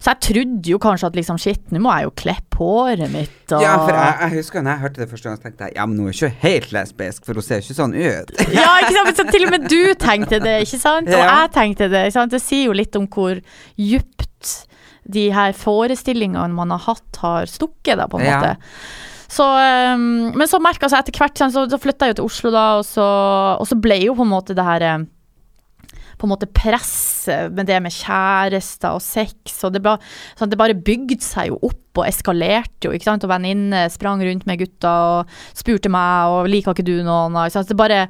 [0.00, 3.52] Så jeg trodde jo kanskje at liksom shit, nå må jeg jo klippe håret mitt
[3.54, 5.76] og Ja, for jeg, jeg husker når jeg hørte det første gang, så tenkte jeg
[5.78, 8.34] ja, men hun er ikke helt lesbisk, for hun ser ikke sånn ut.
[8.58, 9.20] Ja, ikke sant?
[9.20, 11.10] Så til og med du tenkte det, ikke sant?
[11.12, 12.04] Og jeg tenkte det.
[12.08, 12.34] Ikke sant?
[12.34, 13.40] Det sier jo litt om hvor
[13.80, 14.52] djupt
[15.14, 18.38] de her forestillingene man har hatt, har stukket, da, på en Ja.
[18.40, 18.54] måte.
[19.34, 22.52] Så, um, men så merka jeg etter hvert, så, så flytta jeg jo til Oslo
[22.54, 23.04] da, og så,
[23.58, 25.04] og så ble jo på en måte det her eh,
[26.18, 29.96] på en måte presset med det med kjærester og sex, og det, ba,
[30.38, 34.22] sånn, det bare bygde seg jo opp og eskalerte jo, ikke sant, og venninner sprang
[34.26, 37.70] rundt med gutta og spurte meg, og liker ikke du noen, ikke sant?
[37.70, 38.00] Det bare,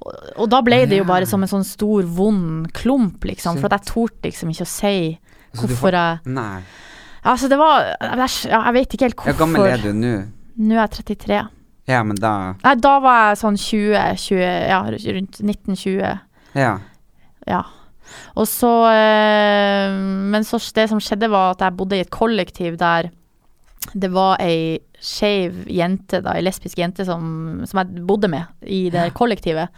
[0.00, 3.68] og, og da ble det jo bare som en sånn stor, vond klump, liksom, for
[3.68, 4.96] at jeg torde liksom ikke å si
[5.54, 6.62] hvorfor jeg Nei.
[7.24, 9.32] Altså, det var Jeg, jeg vet ikke helt hvorfor.
[9.32, 10.14] Hvor gammel er du nå?
[10.60, 11.38] Nå er jeg 33.
[11.88, 16.20] Ja, men da Nei, da var jeg sånn 20, 20 ja, rundt 1920.
[16.56, 16.74] Ja.
[17.48, 17.64] Ja.
[18.36, 19.94] Og så eh,
[20.32, 23.12] Men så det som skjedde, var at jeg bodde i et kollektiv der
[23.92, 28.86] det var ei skeiv jente, da, ei lesbisk jente, som, som jeg bodde med i
[28.90, 29.68] det kollektivet.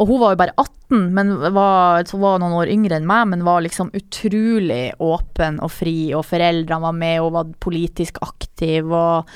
[0.00, 3.26] Og hun var jo bare 18, men var, så var noen år yngre enn meg,
[3.32, 8.92] men var liksom utrolig åpen og fri, og foreldrene var med, og var politisk aktiv,
[8.92, 9.28] og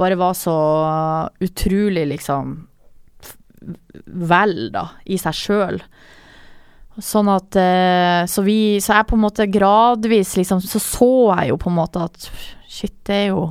[0.00, 0.56] bare var så
[1.44, 2.56] utrolig liksom
[4.30, 5.82] vel, da, i seg sjøl.
[7.04, 11.10] Sånn at eh, Så vi Så jeg på en måte gradvis liksom Så så
[11.40, 12.30] jeg jo på en måte at
[12.68, 13.44] shit, det er jo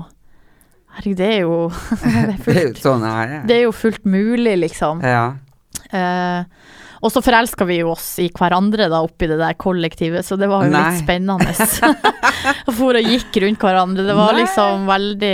[0.96, 1.58] Herregud, det er jo
[2.04, 3.06] det, er fullt, sånn
[3.48, 5.04] det er jo fullt mulig, liksom.
[5.06, 5.38] Ja.
[5.96, 6.42] Eh,
[7.00, 10.50] og så forelska vi jo oss i hverandre da oppi det der kollektivet, så det
[10.52, 10.82] var jo Nei.
[10.84, 11.54] litt spennende.
[12.70, 14.04] Og For og gikk rundt hverandre.
[14.08, 14.44] Det var Nei.
[14.44, 15.32] liksom veldig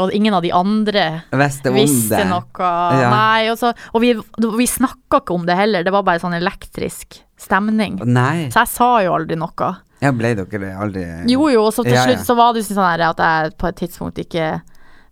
[0.00, 1.04] Og ingen av de andre
[1.36, 2.68] Visste om visste noe.
[3.00, 3.10] Ja.
[3.12, 6.36] Nei, og, så, og vi, vi snakka ikke om det heller, det var bare sånn
[6.38, 7.98] elektrisk stemning.
[8.04, 8.48] Nei.
[8.52, 9.72] Så jeg sa jo aldri noe.
[10.04, 12.10] Ja, ble dere aldri Jo jo, og så til Ja, ja.
[12.10, 14.48] slutt så var det sånn her at jeg på et tidspunkt ikke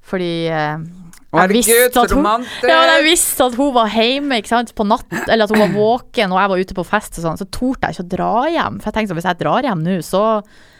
[0.05, 0.75] Fordi eh,
[1.35, 2.67] Herregud, så romantisk!
[2.69, 4.41] ja, jeg visste at hun var hjemme
[4.75, 7.41] på natt, eller at hun var våken, og jeg var ute på fest og sånn,
[7.41, 8.79] så torde jeg ikke å dra hjem.
[8.81, 10.23] For jeg tenkte sånn, hvis jeg drar hjem nå, så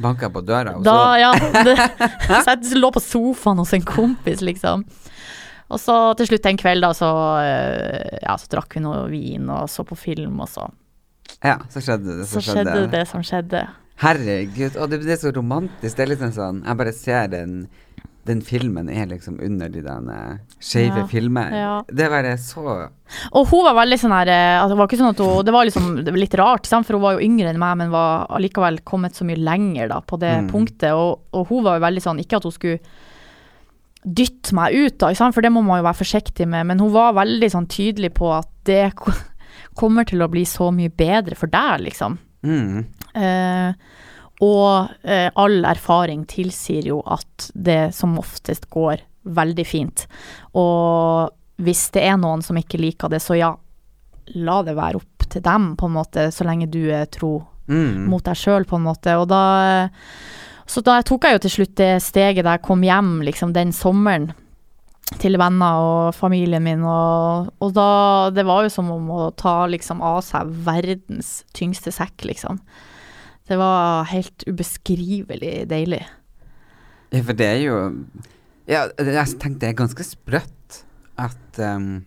[0.05, 1.33] Banka på døra, og da, så ja,
[1.67, 1.77] det,
[2.47, 4.87] Så jeg lå på sofaen hos en kompis, liksom.
[5.73, 9.49] Og så til slutt en kveld, da, så eh, Ja, så drakk vi noe vin
[9.53, 10.69] og så på film, og så
[11.41, 12.29] Ja, så skjedde det.
[12.31, 13.65] Så skjedde det som skjedde.
[14.03, 15.97] Herregud, og det, det er så romantisk.
[15.97, 17.59] Det er liksom sånn Jeg bare ser den
[18.27, 21.51] den filmen er liksom under de der eh, skeive Ja, filmer.
[21.53, 21.73] ja.
[21.89, 22.63] Det var det så
[23.33, 25.53] Og hun var veldig sånn her eh, altså, Det var ikke sånn at hun Det
[25.53, 28.27] var liksom det var litt rart, for hun var jo yngre enn meg, men var
[28.33, 30.49] allikevel kommet så mye lenger da, på det Mm.
[30.51, 30.93] punktet.
[30.97, 32.81] Og, og hun var jo veldig sånn Ikke at hun skulle
[34.05, 37.15] dytte meg ut, da, for det må man jo være forsiktig med, men hun var
[37.17, 38.93] veldig sånn tydelig på at det
[39.75, 42.19] kommer til å bli så mye bedre for deg, liksom.
[42.45, 42.85] mm.
[43.15, 43.73] Eh,
[44.45, 50.05] og eh, all erfaring tilsier jo at det som oftest går veldig fint.
[50.61, 51.33] Og
[51.65, 53.55] hvis det er noen som ikke liker det, så ja,
[54.37, 58.11] la det være opp til dem, på en måte, så lenge du er tro Mm.
[58.13, 59.15] mot deg sjøl, på en måte.
[59.17, 59.79] Og da
[60.67, 63.73] Så da tok jeg jo til slutt det steget da jeg kom hjem, liksom, den
[63.73, 64.35] sommeren.
[65.21, 69.67] Til venner og familien min, og, og da Det var jo som om å ta
[69.69, 72.61] liksom av seg verdens tyngste sekk, liksom.
[73.49, 76.01] Det var helt ubeskrivelig deilig.
[77.13, 77.77] Ja, for det er jo
[78.67, 80.79] Ja, jeg tenkte det er ganske sprøtt
[81.21, 82.05] at um,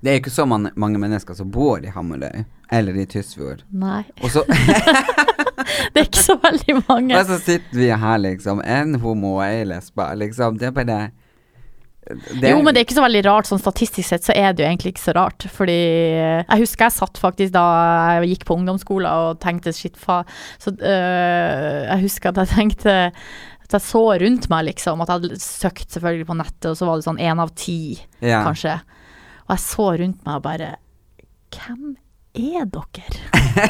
[0.00, 3.64] Det er jo ikke så man, mange mennesker som bor i Hamarøy eller i Tysfjord.
[3.74, 7.16] Nei, det er ikke så veldig mange.
[7.18, 8.60] og så sitter vi her, liksom.
[8.62, 10.06] En homo og ei lesbe.
[10.20, 10.60] Liksom.
[10.60, 10.98] Det er bare
[12.08, 13.48] det, Jo, men det er ikke så veldig rart.
[13.48, 15.46] Sånn statistisk sett så er det jo egentlig ikke så rart.
[15.52, 17.64] Fordi eh, jeg husker jeg satt faktisk da
[18.16, 20.22] jeg gikk på ungdomsskolen og tenkte shit, fa...
[20.62, 22.98] Så øh, jeg husker at jeg tenkte
[23.70, 25.02] at jeg så rundt meg, liksom.
[25.04, 27.80] At jeg hadde søkt selvfølgelig på nettet, og så var det sånn én av ti,
[28.18, 28.42] ja.
[28.48, 28.80] kanskje.
[29.46, 30.76] Og jeg så rundt meg og bare
[31.50, 31.96] Hvem
[32.38, 33.22] er dere?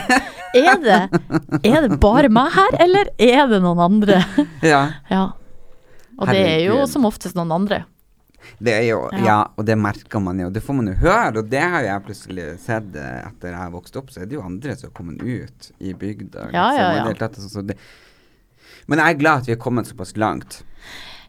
[0.60, 0.98] er det
[1.64, 4.20] Er det bare meg her, eller er det noen andre?
[4.64, 4.82] ja.
[5.08, 5.30] ja.
[6.20, 7.84] Og det er jo som oftest noen andre.
[8.58, 9.24] Det er jo, ja.
[9.24, 9.38] Ja.
[9.56, 10.50] og det merker man jo.
[10.50, 13.70] Det får man jo høre, og det har jeg plutselig sett eh, etter jeg har
[13.70, 16.48] vokst opp, så er det jo andre som har kommet ut i bygda.
[16.52, 17.12] Ja, ja, ja.
[17.14, 17.62] tatt, altså,
[18.90, 20.62] men jeg er glad at vi er kommet såpass langt.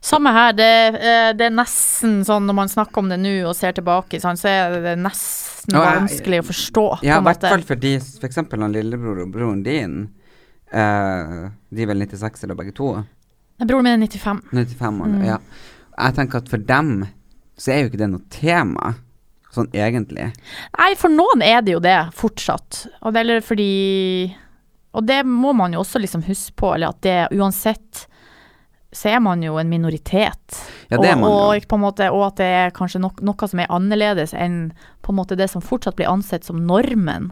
[0.02, 3.54] Samme her, det, eh, det er nesten sånn når man snakker om det nå og
[3.54, 6.86] ser tilbake, sånn, så er det nesten Ja, jeg- vanskelig å forstå.
[7.06, 7.76] Ja, i hvert fall for
[8.26, 10.10] eksempel han lillebror og broren din,
[10.72, 12.86] Uh, de er vel 96 eller begge to?
[13.60, 14.38] Broren min er 95.
[14.56, 15.24] 95 år, Mm.
[15.26, 15.36] ja.
[15.96, 16.92] Jeg tenker at for dem
[17.60, 18.94] så er jo ikke det noe tema,
[19.52, 20.30] sånn egentlig.
[20.78, 22.86] Nei, for noen er det jo det, fortsatt.
[23.02, 24.32] Og det, eller fordi
[24.92, 28.06] Og det må man jo også liksom huske på, eller at det uansett
[28.92, 30.58] så er man jo en minoritet.
[30.90, 31.36] Ja, det er man jo.
[31.54, 34.74] og, på en måte, og at det er kanskje nok, noe som er annerledes enn
[35.00, 37.30] på en måte det som fortsatt blir ansett som normen.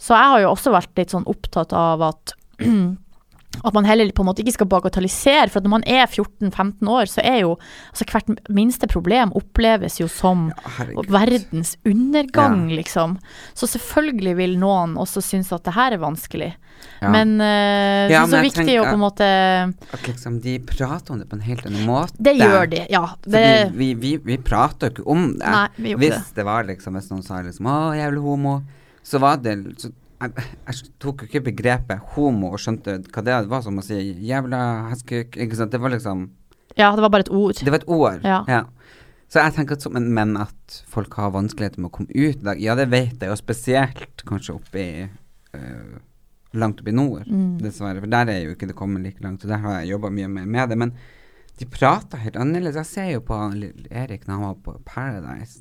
[0.00, 2.32] Så jeg har jo også vært litt sånn opptatt av at
[3.64, 7.10] at man heller på en måte ikke skal bagatellisere, for når man er 14-15 år,
[7.10, 7.56] så er jo
[7.90, 13.16] altså hvert minste problem oppleves jo som ja, verdens undergang, liksom.
[13.58, 16.52] Så selvfølgelig vil noen også synes at det her er vanskelig.
[17.02, 17.10] Ja.
[17.10, 21.18] Men uh, Ja, så, så viktig å på en måte At liksom de prater om
[21.18, 22.14] det på en helt annen måte.
[22.22, 23.04] Det gjør de, ja.
[23.26, 25.46] Det, vi, vi, vi prater jo ikke om det.
[25.46, 28.60] Nei, vi Hvis det var liksom Hvis noen sa liksom 'Å, jævlig homo',
[29.02, 30.32] så var det så, jeg,
[30.66, 34.90] jeg tok jo ikke begrepet homo og skjønte hva det var som å si 'jævla
[34.90, 35.36] heskuk.
[35.36, 35.70] Ikke sant.
[35.72, 36.30] Det var liksom
[36.76, 37.54] ja, det var bare et ord.
[37.58, 38.20] Det var et ord.
[38.24, 38.64] Ja.
[39.28, 42.36] Så jeg tenker at som en, menn at folk har vanskeligheter med å komme ut
[42.38, 45.08] i dag, ja, det vet jeg, og spesielt kanskje oppe i
[45.54, 45.98] øh,
[46.54, 47.58] Langt oppe i nord, Mm.
[47.60, 48.00] dessverre.
[48.00, 50.28] For der er jo ikke det kommet like langt, og der har jeg jobba mye
[50.28, 50.78] med, med det.
[50.78, 50.92] Men
[51.60, 52.74] de prater helt annerledes.
[52.76, 53.34] Jeg ser jo på
[53.90, 55.60] Erik når han var på Paradise.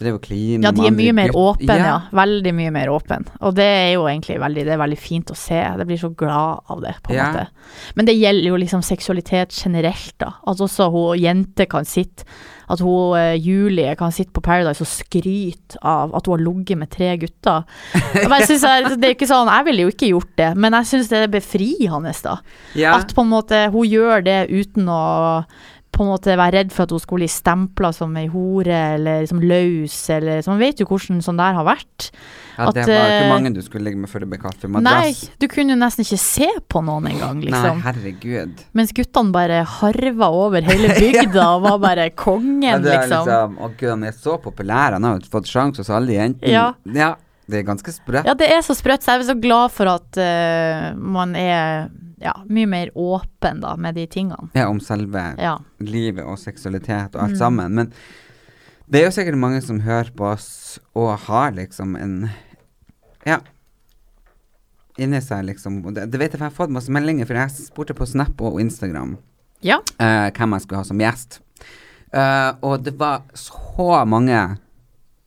[0.00, 1.96] Drev og klin Ja, de er mye mer åpne, ja.
[2.16, 3.18] Veldig mye mer åpne.
[3.44, 5.58] Og det er jo egentlig veldig, det er veldig fint å se.
[5.60, 7.26] Jeg blir så glad av det, på en Ja.
[7.32, 7.46] måte.
[7.96, 10.32] Men det gjelder jo liksom seksualitet generelt, da.
[10.48, 12.24] At også hun jente kan sitte
[12.70, 16.78] At hun eh, Julie kan sitte på Paradise og skryte av at hun har ligget
[16.78, 17.64] med tre gutter.
[18.14, 20.72] Men Jeg synes jeg, det er ikke sånn, jeg ville jo ikke gjort det, men
[20.78, 22.36] jeg syns det er befriende, da.
[22.78, 22.94] Ja.
[23.00, 25.44] At på en måte hun gjør det uten å
[26.00, 29.26] på en måte være redd for at hun skulle bli stempla som ei hore eller
[29.28, 32.08] som løs, eller Så man vet jo hvordan sånn der har vært.
[32.56, 34.80] ja, det var ikke eh, mange du skulle ligge med før det ble kalt for
[34.80, 37.82] Nei, du kunne jo nesten ikke se på noen engang, liksom.
[37.82, 38.64] Nei, herregud.
[38.80, 43.28] Mens guttene bare harva over hele bygda og var bare kongen, Ja, det er liksom.
[43.28, 46.54] liksom Å gud, han er så populær, han har jo fått sjanse hos alle jentene.
[46.56, 46.70] Ja.
[46.96, 47.12] ja.
[47.50, 48.26] Det er ganske sprøtt.
[48.28, 51.88] Ja, det er så sprøtt, så jeg er så glad for at uh, man er
[52.20, 54.50] ja, mye mer åpen da, med de tingene.
[54.54, 55.56] Ja, om selve Ja.
[55.80, 57.38] livet og seksualitet og alt Mm.
[57.38, 57.74] sammen.
[57.74, 57.92] Men
[58.90, 62.30] det er jo sikkert mange som hører på oss og har liksom en
[63.26, 63.38] Ja.
[65.00, 65.80] Inni seg, liksom.
[65.94, 68.40] Det, det vet jeg, for jeg har fått masse meldinger, for jeg spurte på Snap
[68.44, 69.16] og Instagram
[69.64, 69.78] Ja.
[70.00, 71.40] uh, hvem jeg skulle ha som gjest.
[72.12, 74.58] Uh, og det var så mange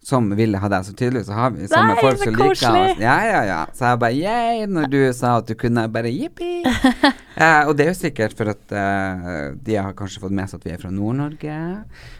[0.03, 2.99] som ville ha deg, så tydeligvis så har vi samme folk som liker oss.
[2.99, 3.59] Ja, ja, ja.
[3.75, 6.59] Så jeg bare yeah, når du sa at du kunne, bare jippi.
[7.43, 10.59] eh, og det er jo sikkert for at eh, de har kanskje fått med seg
[10.59, 11.57] at vi er fra Nord-Norge.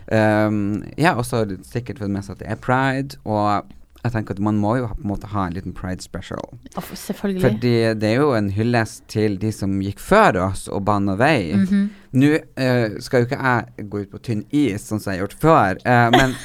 [0.08, 3.68] Um, ja, også sikkert fått med seg at det er pride, og
[4.04, 6.44] jeg tenker at man må jo ha, på en måte ha en liten pride special.
[6.76, 7.42] Og Selvfølgelig.
[7.42, 11.54] Fordi det er jo en hyllest til de som gikk før oss og bana vei.
[11.56, 11.86] Mhm.
[12.20, 15.24] Nå uh, skal jo ikke jeg gå ut på tynn is, sånn som jeg har
[15.24, 16.36] gjort før, uh, men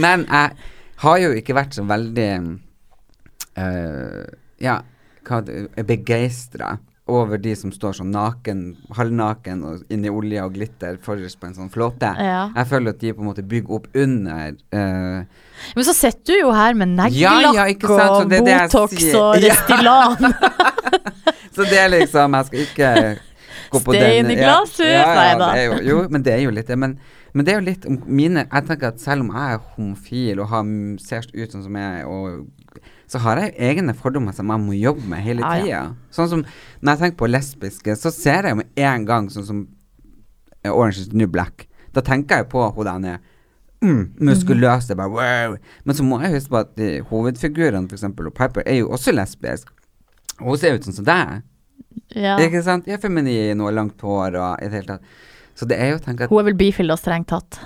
[0.00, 0.50] Men jeg
[1.04, 2.30] har jo ikke vært så veldig
[3.60, 4.24] uh,
[4.64, 4.80] Ja,
[5.86, 8.60] begeistra over de som står sånn naken,
[8.96, 12.08] halvnaken og inni olje og glitter forrest på en sånn flåte.
[12.16, 12.46] Ja.
[12.54, 15.44] Jeg føler at de på en måte bygger opp under uh,
[15.76, 19.36] Men så sitter du jo her med neglelakk ja, ja, og det det Botox og.
[19.44, 20.32] Restylane.
[21.54, 22.88] Så det er liksom Jeg skal ikke
[23.70, 25.50] gå på Stein den i glasshus, ja, ja, nei da.
[25.60, 26.78] jo, jo, men det er jo litt det.
[26.80, 26.96] Men,
[27.34, 30.42] men det er jo litt om mine Jeg tenker at selv om jeg er homofil
[30.42, 32.44] og har, ser ut sånn som jeg og
[33.14, 35.68] så har jeg egne fordommer som jeg må jobbe med hele tida.
[35.68, 35.82] ja.
[36.14, 36.42] Sånn som
[36.80, 39.62] når jeg tenker på lesbiske, så ser jeg jo med en gang sånn som
[40.64, 41.68] eh, Orange is New Black.
[41.94, 43.20] Da tenker jeg på hun der
[43.84, 45.54] mm, muskuløse, bare wow.
[45.86, 48.08] Men så må jeg huske på at de hovedfigurene, f.eks.
[48.10, 49.70] og Piper, er jo også lesbisk.
[50.40, 51.44] Og hun ser ut sånn som deg.
[52.18, 52.34] Ja.
[52.42, 52.88] Ikke sant?
[52.90, 55.14] Jeg er feminin og langt hår og i det hele tatt.
[55.54, 57.60] Så det er jo å tenke at Hun er vel bifil og strengt tatt.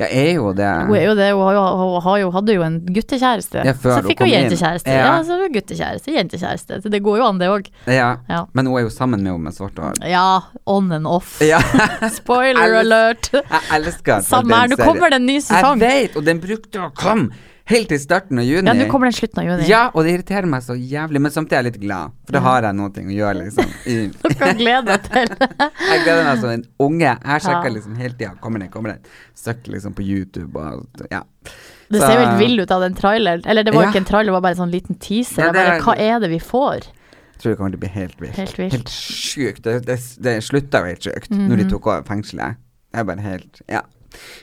[0.00, 0.68] Jeg er jo det.
[0.88, 3.64] Hun er jo det, hun, har jo, hun har jo, hadde jo en guttekjæreste.
[3.68, 4.88] Ja, så fikk hun, hun jentekjæreste.
[4.88, 5.04] Ja.
[5.04, 5.18] Ja.
[5.28, 6.80] så guttekjæreste, jentekjæreste.
[6.82, 7.68] Så det går jo an, det òg.
[7.86, 8.08] Ja.
[8.30, 8.42] Ja.
[8.56, 10.00] Men hun er jo sammen med henne med svart hår.
[10.08, 10.26] Ja,
[10.66, 11.36] on and off.
[11.44, 11.60] Ja.
[12.20, 13.32] Spoiler alert.
[13.36, 15.82] Jeg elsker Samme her, nå kommer det en ny sesong.
[15.82, 18.66] Jeg vet, og den brukte å komme helt til starten av juni.
[18.66, 19.66] Ja, nå kommer den slutten av juni.
[19.68, 22.40] Ja, og det irriterer meg så jævlig, men samtidig er jeg litt glad, for da
[22.40, 23.74] har jeg noe å gjøre, liksom.
[24.22, 25.36] Du kan glede deg til.
[25.92, 27.12] jeg gleder meg som en unge.
[27.18, 28.32] Jeg sjekker liksom hele tida.
[28.40, 29.04] Kommer den, kommer den.
[29.34, 31.22] Søker liksom på YouTube og ja.
[31.92, 33.42] Det ser jo helt vill ut av den traileren.
[33.46, 33.92] Eller det var jo Ja.
[33.92, 35.44] ikke en trailer, det var bare en sånn liten teaser.
[35.44, 36.86] Ja, bare, hva er det vi får?
[36.88, 38.36] Jeg tror det kommer til å bli helt vilt.
[38.38, 38.72] Helt vilt.
[38.72, 39.62] Helt sjukt.
[39.66, 41.58] Det, det, det slutta jo helt sjukt når Mhm.
[41.58, 42.56] de tok over fengselet.
[42.92, 43.80] Det er bare helt Ja.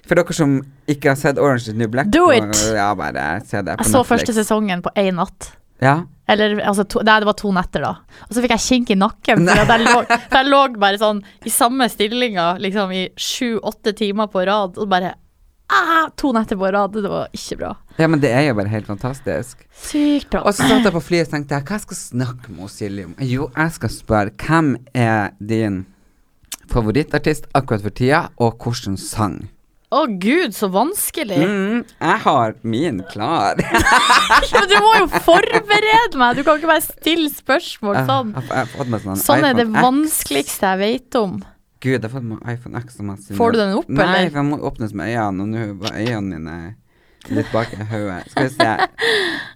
[0.08, 0.58] For dere som
[0.90, 2.50] ikke har sett Orange is the New Black Do it!
[2.76, 4.10] Ja, bare se det på Jeg så Netflix.
[4.14, 5.52] første sesongen på én natt.
[5.82, 6.02] Ja.
[6.30, 7.94] Eller altså to, Nei, det var to netter, da.
[8.28, 9.46] Og så fikk jeg kink i nakken.
[9.48, 14.28] For jeg, lå, for jeg lå bare sånn i samme stillinga liksom i sju-åtte timer
[14.30, 15.14] på rad, og bare
[15.72, 16.94] ah, To netter på rad.
[16.98, 17.72] Det var ikke bra.
[17.98, 19.64] ja, men det er jo bare helt fantastisk.
[19.72, 20.44] Sykt bra.
[20.44, 23.16] Og så satt jeg på flyet og tenkte jeg, hva jeg snakke med Silje om?
[23.22, 25.86] Jo, jeg skal spørre hvem er din
[26.70, 29.48] favorittartist akkurat for tida, og hvilken sang?
[29.90, 31.38] Å gud, så vanskelig.
[31.42, 33.58] Mm, jeg har min klar.
[34.52, 36.38] ja, du må jo forberede meg!
[36.38, 38.36] Du kan ikke bare stille spørsmål sånn.
[38.38, 41.40] Sånn Sånn er det vanskeligste jeg vet om.
[41.80, 43.00] Gud, jeg har fått meg iPhone X.
[43.40, 44.30] Får du den opp, Nei, eller?
[44.30, 46.58] for jeg må åpnes med øynene, og nå var øynene mine
[47.34, 48.20] litt bak i hodet.
[48.32, 48.68] Skal vi se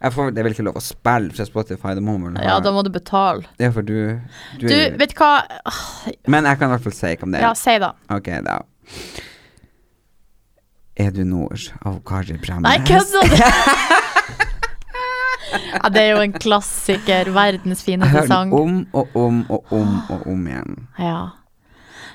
[0.03, 2.47] jeg får, Det er vel ikke lov å spille fra Spotify, det må man ha.
[2.47, 3.45] Ja, da må du betale.
[3.59, 4.17] Det er for du,
[4.57, 5.35] du, Du, vet hva
[6.25, 7.45] Men jeg kan i hvert fall si hva det er.
[7.45, 7.93] Ja, si da.
[8.17, 8.57] Ok, da.
[10.95, 12.67] Er du nord av Kari Bremnes?
[12.67, 13.37] Nei, kødder du?
[15.53, 17.29] Ja, det er jo en klassiker.
[17.33, 18.51] Verdens Jeg hører sang.
[18.51, 20.77] den om og om og om og om igjen.
[20.99, 21.21] Ja.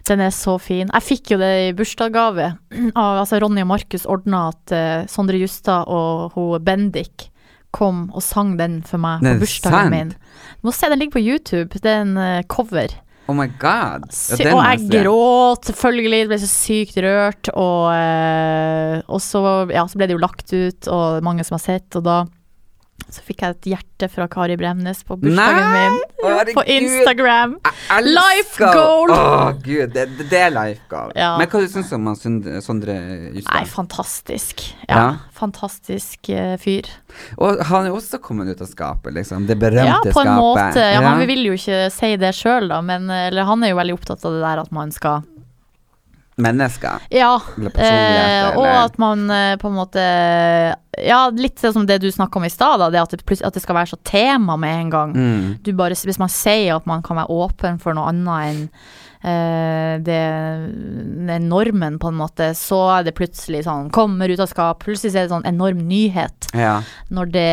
[0.09, 0.91] Den er så fin.
[0.95, 2.53] Jeg fikk jo det i bursdagsgave.
[2.97, 7.29] Altså Ronny og Markus ordna at uh, Sondre Justad og hun Bendik
[7.75, 9.93] kom og sang den for meg på bursdagen sant?
[9.93, 10.15] min.
[10.63, 11.79] Du må se, den ligger på YouTube.
[11.83, 12.95] Det er en uh, cover.
[13.29, 14.07] Oh my god.
[14.41, 16.29] Ja, og jeg gråt, selvfølgelig.
[16.31, 17.51] Ble så sykt rørt.
[17.53, 21.65] Og, eh, og så, ja, så ble det jo lagt ut, og mange som har
[21.67, 22.23] sett, og da
[23.15, 25.85] så fikk jeg et hjerte fra Kari Bremnes på bursdagen Nei!
[25.89, 25.99] min.
[26.23, 26.55] Herregud.
[26.59, 27.55] på Instagram.
[28.05, 29.13] Life goal!
[29.15, 31.13] Å gud, det, det, er life goal.
[31.17, 31.33] Ja.
[31.41, 32.11] Men hva syns du om
[32.65, 32.97] Sondre,
[33.37, 33.55] Justad?
[33.55, 34.67] Nei, fantastisk.
[34.89, 35.09] Ja, Ja.
[35.39, 36.91] fantastisk uh, fyr.
[37.39, 39.47] Og han er også kommet ut av skapet, liksom.
[39.49, 40.37] Det Ja, på en skapet.
[40.37, 40.85] måte.
[40.93, 43.77] Ja, Man vil jo ikke si det sjøl, da, men eh, eller, han er jo
[43.81, 45.23] veldig opptatt av det der at man skal
[46.39, 47.03] Mennesker.
[47.11, 47.33] Ja.
[47.59, 50.03] Eh, og at man eh, på en måte
[50.99, 53.63] Ja, litt sånn som det du snakka om i stad, det at det, at det
[53.63, 55.13] skal være så tema med en gang.
[55.15, 55.43] Mm.
[55.67, 58.63] Du bare, hvis man sier at man kan være åpen for noe annet enn
[59.23, 60.23] eh, det,
[61.29, 64.83] den normen, på en måte, så er det plutselig sånn Kommer ut av skap.
[64.87, 66.51] Plutselig er det sånn enorm nyhet.
[66.55, 66.81] Ja.
[67.15, 67.51] Når det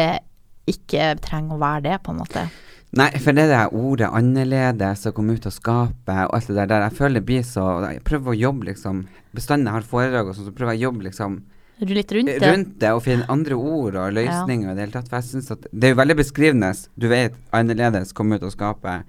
[0.69, 2.48] ikke trenger å være det, på en måte.
[2.95, 6.69] Nei, for det der ordet annerledes og komme ut av skapet og alt det der,
[6.71, 9.01] der jeg føler det blir så Jeg prøver å jobbe, liksom
[9.36, 11.41] Bestandig har foredrag og sånn, så prøver jeg å jobbe liksom
[11.84, 12.39] Litt rundt det.
[12.39, 15.10] rundt det og finne andre ord og løsninger i det tatt.
[15.12, 16.69] For jeg synes at det er jo veldig beskrivende.
[16.95, 19.03] Du vet, annerledes, komme ut av skapet.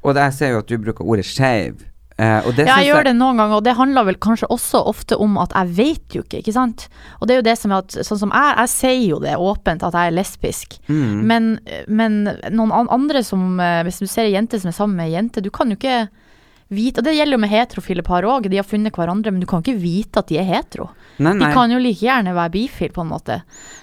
[0.00, 1.84] Og jeg ser jo at du bruker ordet skeiv.
[2.20, 5.16] Eh, det Ja, jeg gjør det noen ganger, og det handler vel kanskje også ofte
[5.16, 6.88] om at jeg vet jo ikke, ikke sant.
[7.18, 9.36] Og det er jo det som er at sånn som jeg, jeg sier jo det
[9.40, 10.76] åpent at jeg er lesbisk.
[10.90, 11.22] Mm.
[11.30, 11.50] Men,
[11.88, 12.18] men
[12.52, 15.40] noen andre som eh, Hvis du ser ei jente som er sammen med ei jente,
[15.40, 16.08] du kan jo ikke
[16.70, 19.46] vite Og det gjelder jo med heterofile par òg, de har funnet hverandre, men du
[19.50, 20.86] kan ikke vite at de er hetero.
[21.18, 23.40] Nei, De kan jo like gjerne være bifil, på en måte.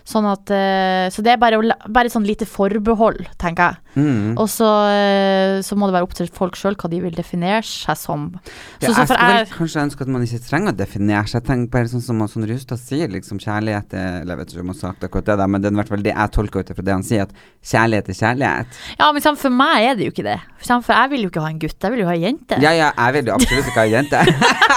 [0.08, 1.60] Sånn at eh, Så det er bare,
[1.92, 3.87] bare sånn lite forbehold, tenker jeg.
[3.98, 4.36] Mm.
[4.38, 7.64] Og så, eh, så må det være opp til folk sjøl hva de vil definere
[7.66, 8.28] seg som.
[8.46, 11.42] Så, Ja, jeg skulle vel kanskje ønske at man ikke trenger å definere seg.
[11.42, 14.64] Jeg tenker bare sånn som Sondre Justad sier, liksom kjærlighet er Eller jeg vet ikke
[14.64, 16.34] om han har sagt akkurat det, der, men det er i hvert fall det jeg
[16.38, 17.34] tolker ut fra det han sier, at
[17.74, 18.82] kjærlighet er kjærlighet.
[19.00, 20.40] ja, men for meg er det jo ikke det.
[20.62, 22.60] For, jeg vil jo ikke ha en gutt, jeg vil jo ha ei jente.
[22.64, 24.24] Ja, ja, jeg vil jo absolutt ikke ha jente.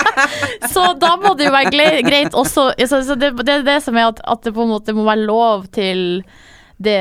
[0.72, 3.96] Så da må det jo være greit også så, så det, det er det som
[3.98, 6.22] er at, at det på en måte må være lov til
[6.80, 6.96] det,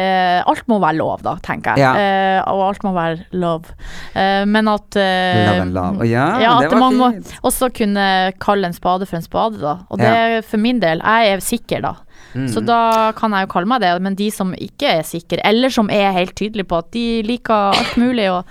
[0.49, 1.85] alt må være lov, da, tenker jeg.
[1.85, 2.41] Ja.
[2.43, 3.69] Uh, og alt må være lov.
[4.15, 6.09] Uh, men at uh, Love and love.
[6.09, 6.25] Ja,
[6.57, 7.31] at det var man må fint.
[7.47, 8.05] også kunne
[8.43, 9.77] kalle en spade for en spade, da.
[9.89, 10.41] Og det Ja.
[10.43, 11.93] for min del, jeg er sikker, da.
[12.35, 12.49] Mm.
[12.51, 15.71] Så da kan jeg jo kalle meg det, men de som ikke er sikre, eller
[15.73, 18.43] som er helt tydelige på at de liker alt mulig, og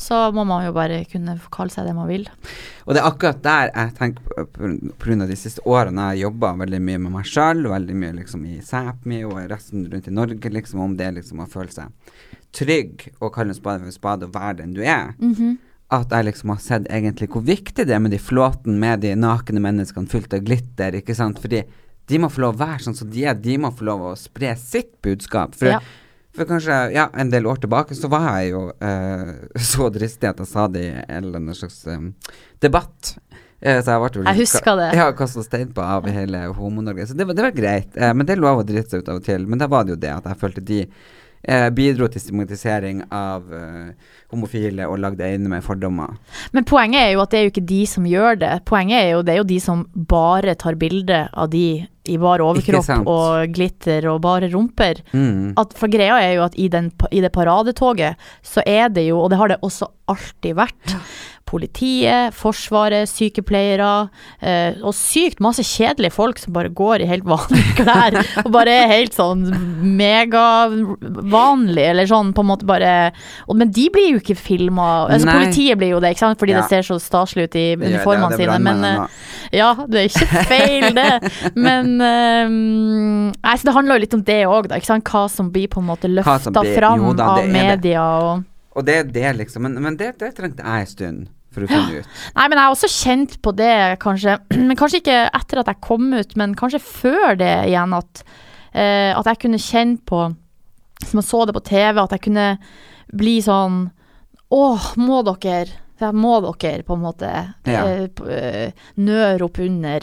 [0.00, 2.24] så må man jo bare kunne kalle seg det man vil.
[2.86, 4.70] Og det er akkurat der jeg tenker på,
[5.12, 8.46] av de siste årene jeg har jobba veldig mye med meg sjøl, veldig mye liksom
[8.48, 11.92] i Sápmi og resten rundt i Norge, liksom om det liksom å føle seg
[12.56, 15.12] trygg og kalle en spade for en spade og være den du er.
[15.90, 19.12] At jeg liksom har sett egentlig hvor viktig det er med de flåten med de
[19.18, 21.38] nakne menneskene fullt av glitter, ikke sant.
[21.42, 21.64] Fordi
[22.10, 24.18] de må få lov å være sånn som de er, de må få lov å
[24.18, 25.54] spre sitt budskap.
[25.58, 25.80] For, Ja.
[26.40, 29.34] For kanskje ja, en del år tilbake så var jeg jo eh,
[29.72, 32.14] så dristig at jeg sa det i en eller annen slags um,
[32.64, 33.16] debatt
[33.60, 34.90] Eh, Så jeg, ble, Jeg husker det.
[34.96, 37.10] Ja, kasta stein på av hele Homo-Norge.
[37.10, 37.96] Så det var, det var greit.
[37.96, 39.44] Eh, Men det er lov å drite seg ut av og til.
[39.46, 43.52] Men da var det jo det at jeg følte de eh, bidro til stigmatisering av
[43.52, 43.92] eh,
[44.32, 46.16] homofile og lagde øyne med fordommer.
[46.56, 48.54] Men poenget er jo at det er jo ikke de som gjør det.
[48.70, 49.84] Poenget er jo det er jo de som
[50.16, 51.66] bare tar bilde av de
[52.08, 55.02] i bar overkropp og glitter og bare rumper.
[55.12, 55.52] Mm.
[55.60, 59.20] At, for greia er jo at i, den, i det paradetoget så er det jo,
[59.20, 60.96] og det har det også alltid vært,
[61.50, 63.88] politiet, forsvaret, sykepleiere
[64.38, 68.76] eh, og sykt masse kjedelige folk som bare går i helt vanlige klær og bare
[68.84, 69.42] er helt sånn
[69.98, 72.92] megavanlig, eller sånn på en måte bare
[73.48, 75.06] og, Men de blir jo ikke filma.
[75.10, 75.36] Altså, Nei.
[75.40, 76.62] politiet blir jo det, ikke sant, fordi Ja.
[76.62, 78.58] det ser så staselig ut i uniformene ja, sine.
[78.60, 81.32] Men brannmannen eh, ja, det er ikke feil, det.
[81.66, 84.70] Men ehm, nei, så det handler jo litt om det òg?
[84.70, 88.46] Hva som blir på en måte løfta fram jo da, av media og
[88.78, 89.66] Og det er det, liksom.
[89.66, 92.10] Men, men det, det trengte jeg en stund for å finne ut.
[92.36, 94.36] Nei, men jeg har også kjent på det, kanskje.
[94.68, 98.22] Men kanskje ikke etter at jeg kom ut, men kanskje før det igjen, at,
[98.76, 100.28] uh, at jeg kunne kjenne på
[101.00, 102.46] Som jeg så det på TV, at jeg kunne
[103.10, 103.82] bli sånn
[104.54, 104.62] Å,
[105.00, 107.30] må dere ja, må dere på en måte
[107.68, 107.84] Ja.
[107.86, 110.00] eh, eh, nøre opp under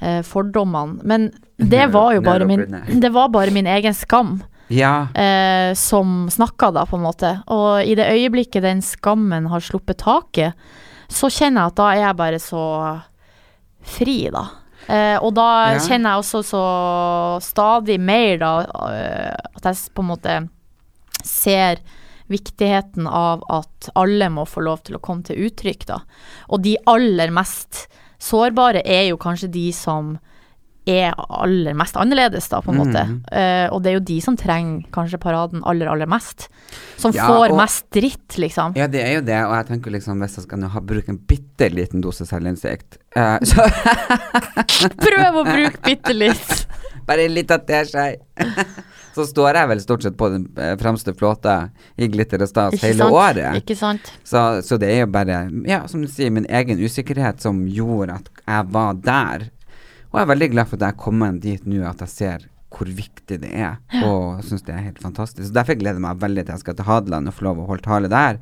[0.00, 1.00] eh, fordommene.
[1.04, 2.66] Men det var jo bare min.
[3.00, 5.08] Det var bare min egen skam Ja.
[5.14, 7.30] eh, som snakka da, på en måte.
[7.48, 10.52] Og i det øyeblikket den skammen har sluppet taket,
[11.08, 12.64] så kjenner jeg at da er jeg bare så
[13.82, 14.44] fri, da.
[14.88, 15.78] Eh, og da Ja.
[15.78, 18.52] kjenner jeg også så stadig mer, da,
[19.56, 20.48] at jeg på en måte
[21.24, 21.78] ser
[22.28, 26.00] viktigheten av at alle må få lov til å komme til uttrykk, da.
[26.52, 27.86] Og de aller mest
[28.18, 30.16] sårbare er jo kanskje de som
[30.88, 33.02] er aller mest annerledes, da, på en måte.
[33.04, 33.16] Mhm.
[33.30, 36.46] Eh, og det er jo de som trenger kanskje paraden aller, aller mest.
[36.96, 38.72] Som Ja, får og- mest dritt, liksom.
[38.74, 41.10] Ja, det er jo det, og jeg tenker liksom hvis jeg skal nå ha, bruke
[41.12, 43.60] en bitte liten dose selvinnsikt uh, Så
[45.04, 46.66] Prøv å bruke bitte litt.
[47.08, 48.06] bare en liten teskje.
[49.18, 51.56] så står jeg vel stort sett på den eh, fremste flåta
[51.96, 53.16] i glitter og stas hele sant?
[53.18, 53.60] året.
[53.62, 54.12] Ikke sant?
[54.22, 58.20] Så, så det er jo bare, ja, som du sier, min egen usikkerhet som gjorde
[58.20, 59.48] at jeg var der.
[60.08, 62.46] Og jeg er veldig glad for at jeg er kommet dit nå at jeg ser
[62.68, 65.46] hvor viktig det er, og syns det er helt fantastisk.
[65.48, 67.68] Så Derfor gleder jeg meg veldig til jeg skal til Hadeland og få lov å
[67.70, 68.36] holde tale der.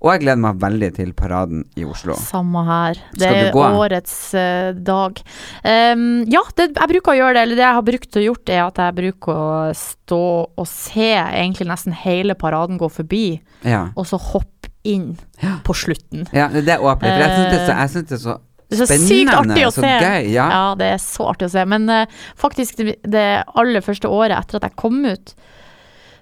[0.00, 2.14] Og jeg gleder meg veldig til paraden i Oslo.
[2.16, 3.00] Samme her.
[3.20, 5.20] Det er årets uh, dag.
[5.60, 7.42] Um, ja, det, jeg bruker å gjøre det.
[7.44, 10.22] Eller det jeg har brukt å gjort, er at jeg bruker å stå
[10.56, 13.26] og se egentlig nesten hele paraden gå forbi,
[13.68, 13.90] Ja.
[13.92, 15.18] og så hoppe inn
[15.66, 16.24] på slutten.
[16.32, 17.20] ja det er åpent.
[17.20, 18.38] Jeg syns det, jeg synes det er så
[18.70, 19.94] Det er så sykt artig å se.
[20.00, 20.32] gøy.
[20.32, 20.48] Ja.
[20.54, 21.64] Ja, det er så artig å se.
[21.68, 25.34] Men uh, faktisk det, det aller første året etter at jeg kom ut,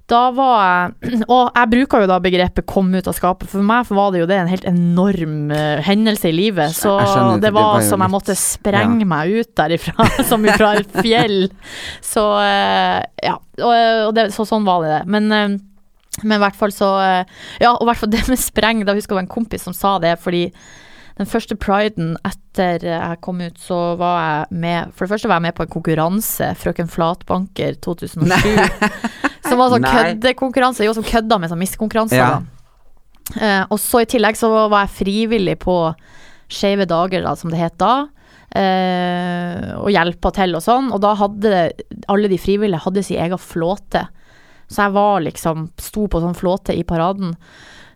[0.09, 3.51] da var jeg Og jeg bruker jo da begrepet 'kom ut av skapet'.
[3.53, 6.73] For meg var det jo det en helt enorm uh, hendelse i livet.
[6.77, 10.45] Så skjønner, det det var, var som jeg litt- måtte sprenge meg ut derifra, som
[10.49, 11.51] ifra et fjell.
[12.01, 13.37] Så uh, ja.
[13.59, 13.73] Og,
[14.09, 15.01] og det, så sånn var det.
[15.07, 15.59] Men uh,
[16.25, 17.25] men i hvert fall så eh,
[17.63, 18.85] Ja, og i hvert fall det med spreng.
[18.87, 20.49] Da husker jeg det var en kompis som sa det, fordi
[21.19, 25.41] den første priden etter jeg kom ut, så var jeg med For det første var
[25.41, 29.28] jeg med på en konkurranse, Frøken Flatbanker 2007.
[29.49, 29.95] Som var sånn Nei.
[29.97, 30.87] køddekonkurranse.
[30.87, 32.21] Jo, som kødda med sånn miskonkurranser.
[32.21, 32.31] Ja.
[32.39, 32.59] da.
[33.37, 35.81] Eh, og så i tillegg så var jeg frivillig på
[36.49, 38.09] Skeive dager, da, som det het da.
[38.57, 40.93] Eh, og hjelpa til og sånn.
[40.97, 41.65] Og da hadde
[42.09, 44.07] alle de frivillige hadde sin egen flåte.
[44.69, 47.35] Så jeg var liksom Sto på sånn flåte i paraden.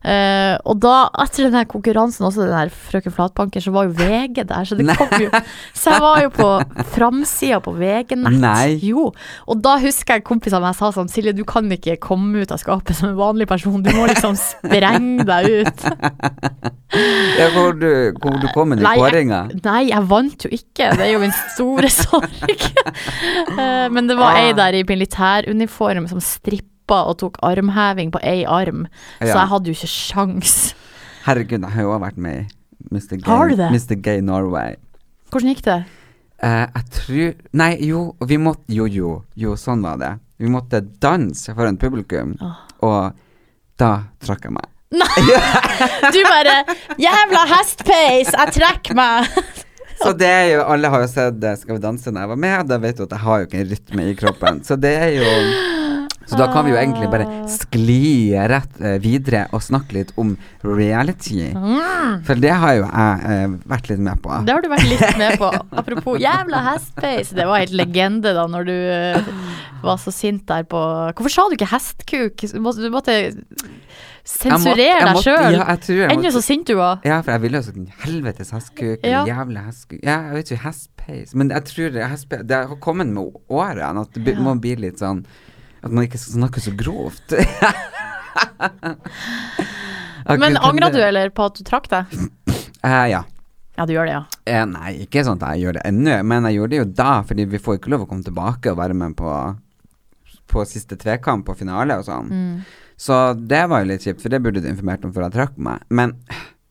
[0.03, 3.95] Eh, og da, etter den her konkurransen, også den der Frøken Flatbanker, så var jo
[3.99, 4.65] VG der.
[4.67, 5.29] Så det kom jo
[5.79, 6.49] Så jeg var jo på
[6.95, 8.83] framsida på VG-nett.
[8.83, 9.09] Jo.
[9.47, 12.59] Og da husker jeg kompisene mine sa sånn Silje, du kan ikke komme ut av
[12.63, 13.83] skapet som en vanlig person.
[13.83, 15.87] Du må liksom sprenge deg ut.
[16.93, 17.87] Ja, hvor du,
[18.21, 19.39] hvor du kom med i kåringa.
[19.65, 20.91] Nei, jeg vant jo ikke.
[20.99, 22.67] Det er jo min store sorg.
[23.57, 24.57] uh, Men det var ei Ah.
[24.59, 26.69] der i militæruniform som strippa
[27.01, 28.87] og tok armheving på én arm.
[29.21, 30.75] Så jeg hadde jo ikke sjans.
[31.27, 32.47] Herregud, jeg har jo også vært med i
[32.91, 33.17] Mr.
[33.17, 33.71] Gay, Har du det?
[33.71, 33.95] Mr.
[34.03, 34.77] Gay Norway.
[35.31, 35.81] Hvordan gikk det?
[36.43, 40.13] Uh, jeg tror Nei, jo, vi måtte Jo, jo, jo, sånn var det.
[40.43, 42.57] Vi måtte danse foran publikum, oh.
[42.83, 43.19] og
[43.79, 43.93] da
[44.25, 44.67] trakk jeg meg.
[46.13, 46.57] Du bare
[47.01, 49.31] 'Jævla hestpeis, jeg trekker meg'.
[50.03, 52.41] Så det er jo Alle har jo sett eh, Skal vi danse når jeg var
[52.45, 54.61] med, og da vet du at jeg har jo ikke en rytme i kroppen.
[54.67, 55.29] Så det er jo
[56.27, 60.35] Så da kan vi jo egentlig bare skli rett eh, videre og snakke litt om
[60.65, 61.51] reality.
[62.27, 64.33] For det har jo jeg eh, vært litt med på.
[64.33, 64.47] Mm.
[64.47, 65.51] Det har du vært litt med på.
[65.83, 67.35] Apropos jævla hestpeis.
[67.37, 69.33] Det var helt legende da når du eh,
[69.83, 70.81] var så sint der på
[71.13, 72.47] Hvorfor sa du ikke hestkuk?
[72.53, 73.17] Du måtte, du måtte
[74.23, 75.57] sensurere deg sjøl.
[75.57, 75.77] Ja,
[76.13, 77.01] Ennå så sint du var.
[77.07, 79.25] Ja, for jeg ville jo sånn helvetes hestkuk, Ja.
[79.27, 83.35] jævla hestkuk Ja, jeg vet ikke, hestpeis Men jeg tror hestpeis, det har kommet med
[83.51, 85.25] årene at det må bli litt sånn
[85.83, 87.35] At man ikke skal snakke så grovt.
[90.39, 92.13] Men angra du eller på at du trakk deg?
[92.85, 93.25] Uh, ja.
[93.73, 94.23] Ja, du gjør det, ja.
[94.53, 97.13] Eh, nei, ikke sånn at jeg gjør det ennå, men jeg gjorde det jo da,
[97.25, 99.33] fordi vi får ikke lov å komme tilbake og være med på,
[100.53, 102.29] på siste trekamp og finale og sånn.
[102.29, 102.59] Mm.
[103.01, 105.57] Så det var jo litt kjipt, for det burde du informert om før jeg trakk
[105.57, 105.87] meg.
[105.89, 106.15] Men,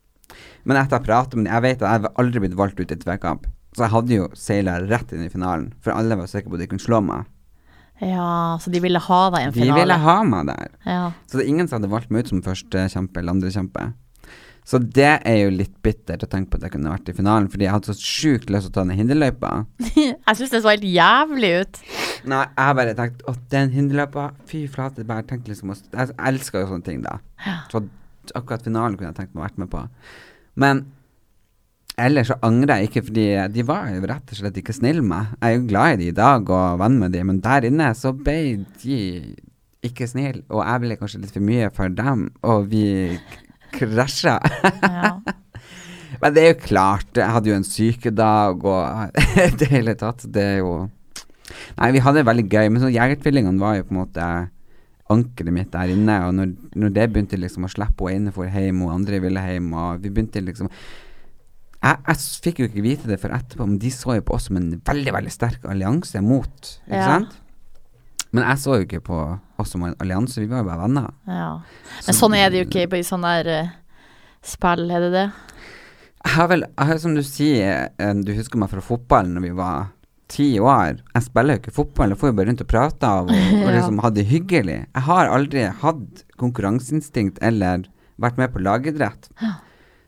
[0.70, 2.94] men etter å pratet med dem Jeg vet at jeg har aldri blitt valgt ut
[2.94, 6.54] i tvekamp, så jeg hadde jo seila rett inn i finalen, for alle var sikre
[6.54, 7.26] på at de kunne slå meg.
[8.02, 9.76] Ja, så de ville ha deg i en finale?
[9.78, 10.72] De ville ha meg der.
[10.88, 11.02] Ja.
[11.30, 13.92] Så det er ingen som hadde valgt meg ut som første kjempe eller andre kjempe.
[14.68, 17.48] Så det er jo litt bittert å tenke på at jeg kunne vært i finalen,
[17.52, 19.50] fordi jeg hadde så sjukt lyst til å ta den hinderløypa.
[19.98, 21.80] Jeg syns det så helt jævlig ut.
[22.30, 26.62] Nei, jeg har bare tenkt at den hinderløypa, fy flate, bare tenkt liksom Jeg elsker
[26.62, 27.18] jo sånne ting, da.
[27.74, 27.82] Så
[28.38, 29.82] akkurat finalen kunne jeg tenkt meg å vært med på.
[30.62, 30.84] Men
[32.00, 35.12] ellers så angrer jeg ikke, fordi de var jo rett og slett ikke snille med
[35.12, 35.32] meg.
[35.38, 37.92] Jeg er jo glad i de i dag og venn med de, men der inne
[37.98, 38.38] så ble
[38.84, 39.00] de
[39.86, 42.86] ikke snille, og jeg ble kanskje litt for mye for dem, og vi
[43.76, 44.40] krasja.
[44.84, 45.16] Ja.
[46.22, 49.22] Men det er jo klart, jeg hadde jo en sykedag og
[49.62, 50.26] det hele tatt.
[50.30, 50.74] Det er jo
[51.80, 54.26] Nei, vi hadde det veldig gøy, men så Jegertvillingene var jo på en måte
[55.12, 56.18] ankeret mitt der inne.
[56.28, 59.44] Og når, når det begynte liksom å slippe henne inn for hjem, og andre ville
[59.44, 60.70] hjem, og vi begynte liksom
[61.82, 64.50] jeg, jeg fikk jo ikke vite det før etterpå, men de så jo på oss
[64.50, 67.06] som en veldig veldig sterk allianse mot, ikke Ja.
[67.16, 67.38] sant?
[68.34, 69.18] Men jeg så jo ikke på
[69.60, 71.10] oss som en allianse, vi var jo bare venner.
[71.28, 71.60] ja.
[72.08, 73.72] Men sånn er det jo ikke i sånn der uh,
[74.42, 75.26] spill, er det det?
[76.24, 79.42] Jeg har vel, jeg har, som du sier, eh, du husker meg fra fotballen når
[79.42, 79.88] vi var
[80.32, 81.00] ti år.
[81.16, 83.66] Jeg spiller jo ikke fotball, jeg får jo bare rundt og prate av og, og
[83.68, 83.72] Ja.
[83.76, 84.78] liksom ha det hyggelig.
[84.94, 87.84] Jeg har aldri hatt konkurranseinstinkt eller
[88.22, 89.28] vært med på lagidrett.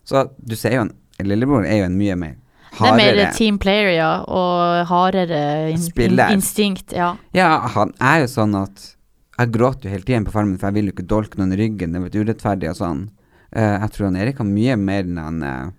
[0.06, 2.34] Så du ser jo, en lillebror er jo en mye mer
[2.74, 6.32] Det er mer hardere team player, ja, og hardere in Spiller.
[6.34, 7.16] instinkt, ja.
[7.34, 8.95] Ja, han er jo sånn at
[9.38, 11.57] Jeg gråter jo hele tiden på farmen, for jeg vil jo ikke dolke noen i
[11.57, 13.09] ryggen, det er urettferdig og sånn.
[13.55, 15.72] Uh, jeg tror han Erik har mye mer enn han uh,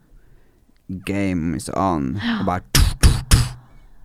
[1.07, 2.62] Game is on, og bare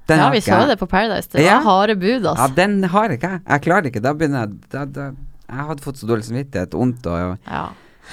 [0.10, 1.30] Den Ja, vi så det på Paradise.
[1.30, 1.60] Det Ja.
[1.60, 2.48] var harde bud, altså.
[2.48, 3.42] Ja, den har ikke jeg.
[3.46, 4.02] Jeg klarer ikke.
[4.02, 5.12] Da begynner jeg da, da,
[5.50, 7.68] Jeg hadde fått så dårlig samvittighet, vondt og Ja.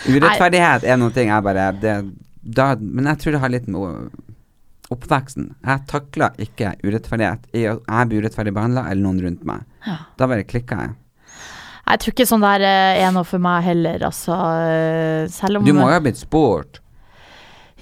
[0.09, 1.95] Urettferdighet er noe jeg bare det,
[2.47, 4.11] da, Men jeg tror det har litt med
[4.95, 5.49] oppveksten.
[5.67, 7.49] Jeg takla ikke urettferdighet.
[7.57, 9.65] Jeg, jeg blir urettferdig behandla, eller noen rundt meg.
[10.17, 10.95] Da bare klikka jeg.
[11.87, 14.35] Jeg tror ikke sånn der eh, er noe for meg heller, altså.
[14.63, 16.81] eh, Selv om Du må jo ha blitt spurt.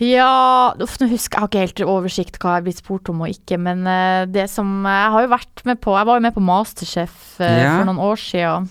[0.03, 3.21] Ja, uff, nå husker jeg har ikke helt oversikt hva jeg har blitt spurt om
[3.25, 6.25] og ikke, men eh, det som Jeg har jo vært med på Jeg var jo
[6.25, 7.77] med på Masterchef Ja.
[7.79, 8.67] for noen år siden,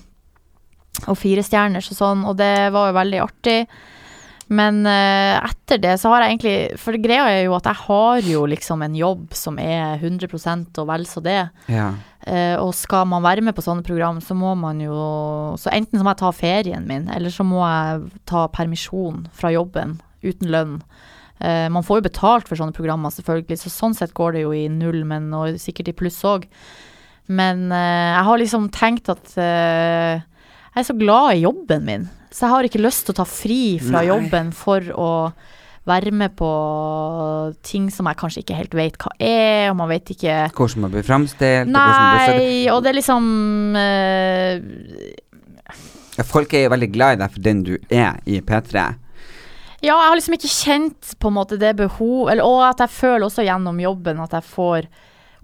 [1.07, 3.59] og Fire stjerners og sånn, og det var jo veldig artig.
[4.53, 8.25] Men uh, etter det så har jeg egentlig For greia er jo at jeg har
[8.27, 10.27] jo liksom en jobb som er 100
[10.81, 11.39] og vel så det.
[11.71, 11.93] Ja.
[12.27, 14.93] Uh, og skal man være med på sånne program, så må man jo
[15.59, 19.51] Så enten så må jeg ta ferien min, eller så må jeg ta permisjon fra
[19.53, 20.77] jobben uten lønn.
[21.43, 24.53] Uh, man får jo betalt for sånne programmer, selvfølgelig, så sånn sett går det jo
[24.55, 26.47] i null, men og sikkert i pluss òg.
[27.31, 29.29] Men jeg har liksom tenkt at
[30.73, 33.25] jeg er så glad i jobben min, så jeg har ikke lyst til å ta
[33.29, 34.07] fri fra Nei.
[34.09, 35.09] jobben for å
[35.85, 36.49] være med på
[37.67, 40.93] ting som jeg kanskje ikke helt vet hva er, og man vet ikke Hvordan man
[40.95, 41.67] blir framstilt.
[41.67, 43.23] og hvordan man blir Nei, og det er liksom
[43.75, 44.53] uh,
[46.17, 48.83] Ja, Folk er jo veldig glad i deg for den du er i P3.
[49.83, 52.93] Ja, jeg har liksom ikke kjent på en måte det behov eller, Og at jeg
[52.95, 54.87] føler også gjennom jobben at jeg får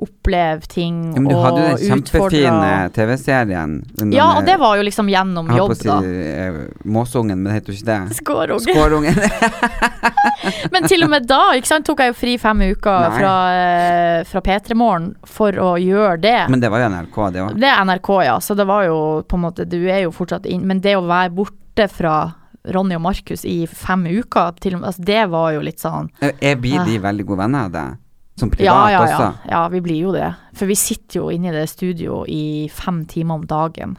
[0.05, 3.77] oppleve ting Ja, men du og hadde jo den kjempefine TV-serien.
[4.15, 7.73] Ja, og det var jo liksom gjennom Jeg jobb, si eh, Måsungen, men det heter
[7.73, 8.19] jo ikke det.
[8.21, 8.73] Skårungen.
[8.73, 9.19] Skårungen.
[10.73, 13.19] Men til og med da, ikke sant, tok jeg jo fri fem uker Nei.
[13.19, 16.39] fra, eh, fra P3 Morgen for å gjøre det.
[16.49, 17.55] men det var jo NRK, det òg.
[17.59, 18.35] Det er NRK, ja.
[18.43, 21.05] Så det var jo på en måte Du er jo fortsatt inn Men det å
[21.07, 22.33] være borte fra
[22.69, 26.83] Ronny og Markus i fem uker, til, altså, det var jo litt sånn Er blir
[26.85, 27.97] de veldig gode venner av deg?
[28.39, 29.17] Som privat ja, ja, ja.
[29.17, 29.49] også?
[29.51, 30.29] ja, vi blir jo det.
[30.55, 33.97] For vi sitter jo inne i det studio i fem timer om dagen.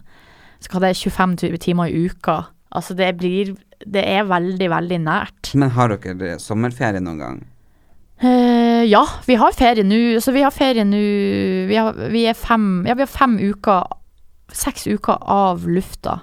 [0.60, 2.42] Så hva det er 25 timer i uka.
[2.70, 5.54] Altså det blir Det er veldig, veldig nært.
[5.56, 7.38] Men har dere sommerferie noen gang?
[8.20, 10.20] Uh, ja, vi har ferie nå.
[10.20, 11.00] Så vi har ferie nå
[11.70, 11.78] vi,
[12.12, 13.96] vi er fem Ja, vi har fem uker
[14.52, 16.18] seks uker av lufta.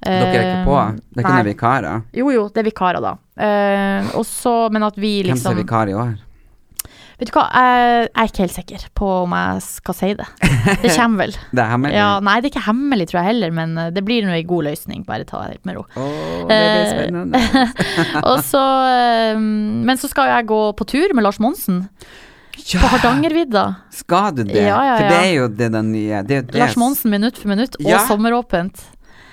[0.00, 0.76] Dere er ikke på?
[1.10, 2.04] Det er ikke noen vikarer?
[2.16, 3.16] Jo, jo, det er vikarer, da.
[3.36, 6.14] Uh, også, men at vi Hvem som liksom er vikar i år?
[7.20, 10.26] Vet du hva, jeg, er ikke helt sikker på om jeg skal si det.
[10.80, 11.34] Det kommer vel.
[11.52, 11.96] Det er hemmelig?
[11.98, 14.46] Ja, nei, det er ikke hemmelig, tror jeg heller, men eh, det blir nå en
[14.48, 15.02] god løsning.
[15.08, 15.84] Bare ta det med ro.
[16.00, 17.42] Åh, det blir Eh, spennende.
[18.50, 19.38] Så, eh,
[19.84, 21.84] men så skal jeg gå på tur med Lars Monsen
[22.60, 23.66] på Hardangervidda.
[23.94, 24.56] Skal du det?
[24.64, 24.96] Ja, ja, ja.
[24.96, 27.88] For det er jo det den nye det det Lars Monsen minutt for minutt, og
[27.90, 28.00] Ja.
[28.08, 28.82] sommeråpent.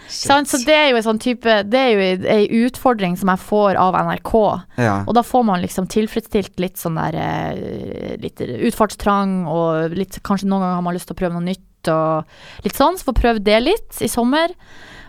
[0.08, 3.76] Så det er jo en sånn type Det er jo ei- utfordring som jeg får
[3.82, 4.34] av NRK.
[4.80, 5.04] Ja.
[5.08, 10.48] Og da får man liksom tilfredsstilt litt sånn der eh, Litt utfartstrang, og litt, kanskje
[10.48, 12.98] noen ganger har man lyst til å prøve noe nytt, og litt sånn.
[13.00, 14.54] Så får prøve det litt i sommer.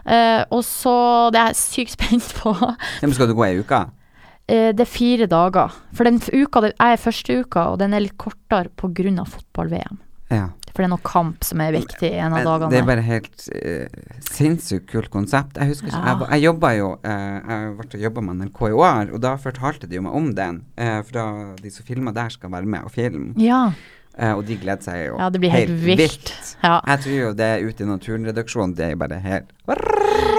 [0.09, 2.55] Uh, og så Det er jeg sykt spent på.
[3.03, 3.83] Men skal du gå ei uke?
[4.49, 5.75] Uh, det er fire dager.
[5.93, 9.25] For den uka det er første uka, og den er litt kortere pga.
[9.29, 9.99] fotball-VM.
[10.33, 10.49] Ja.
[10.73, 12.71] For det er noe kamp som er viktig en av dagene.
[12.73, 15.59] Det er bare helt uh, sinnssykt kult konsept.
[15.59, 16.15] Jeg husker ikke Ja.
[16.15, 19.91] Jeg, jeg jobba jo uh, Jeg ble jobba med NRK i år, og da fortalte
[19.91, 20.63] de jo meg om den.
[20.79, 21.29] Uh, for da
[21.63, 23.33] de som filmer der, skal være med og filme.
[23.43, 23.69] Ja.
[24.19, 26.33] Uh, og de gleder seg jo Ja, det blir helt vilt.
[26.65, 26.81] Ja.
[26.83, 29.55] Jeg tror jo det ute i naturredaksjonen, det er bare helt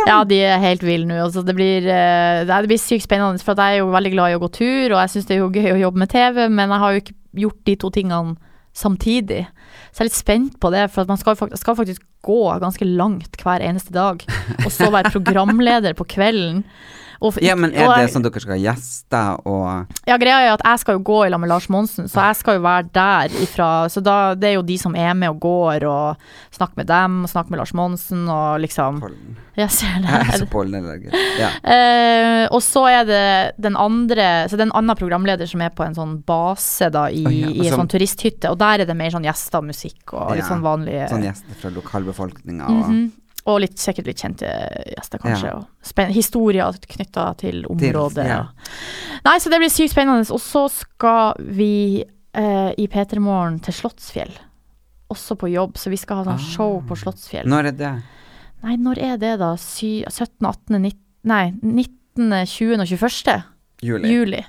[0.09, 1.19] ja, de er helt ville nå.
[1.21, 4.41] Altså, det, blir, det blir sykt spennende, for jeg er jo veldig glad i å
[4.41, 6.81] gå tur, og jeg syns det er jo gøy å jobbe med TV, men jeg
[6.81, 8.48] har jo ikke gjort de to tingene
[8.79, 9.43] samtidig.
[9.91, 12.87] Så jeg er litt spent på det, for man skal, faktisk, skal faktisk gå ganske
[12.87, 14.23] langt hver eneste dag,
[14.65, 16.63] og så være programleder på kvelden.
[17.21, 20.39] Og Ja, men er og det jeg- sånn dere skal ha gjester og Ja, greia
[20.47, 22.61] er at jeg skal jo gå i lag med Lars Monsen, så jeg skal jo
[22.63, 26.17] være der ifra Så da, det er jo de som er med og går, og
[26.55, 29.35] snakker med dem, og snakker med Lars Monsen, og liksom pollen?
[29.57, 30.49] Jeg ser Jeg er så det.
[30.49, 31.13] pollenallergisk.
[31.37, 31.49] Ja.
[31.59, 35.69] Uh, og så er det den andre Så det er en annen programleder som er
[35.75, 38.85] på en sånn base da i, oh, ja, i en sånn turisthytte, og der er
[38.85, 42.85] det mer sånn gjester, musikk og litt Ja, sånn vanlige Sånn gjester fra lokalbefolkninga og
[42.89, 43.11] Mhm.
[43.47, 44.49] Og litt, sikkert litt kjente
[44.91, 45.53] gjester, kanskje.
[45.53, 46.05] Ja.
[46.11, 48.25] Historier knytta til området.
[48.27, 48.41] ja.
[49.25, 50.27] Nei, så det blir sykt spennende.
[50.35, 54.33] Og så skal vi eh, i P3 Morgen til Slottsfjell.
[55.09, 56.49] Også på jobb, så vi skal ha sånn Ah.
[56.51, 57.47] show på Slottsfjell.
[57.49, 57.93] Når er det?
[58.63, 59.53] Nei, når er det da?
[59.57, 62.79] Sy 17., 18., 19., nei, 19., 20.
[62.83, 63.43] og 21.
[63.81, 64.09] Juli.
[64.11, 64.45] juli.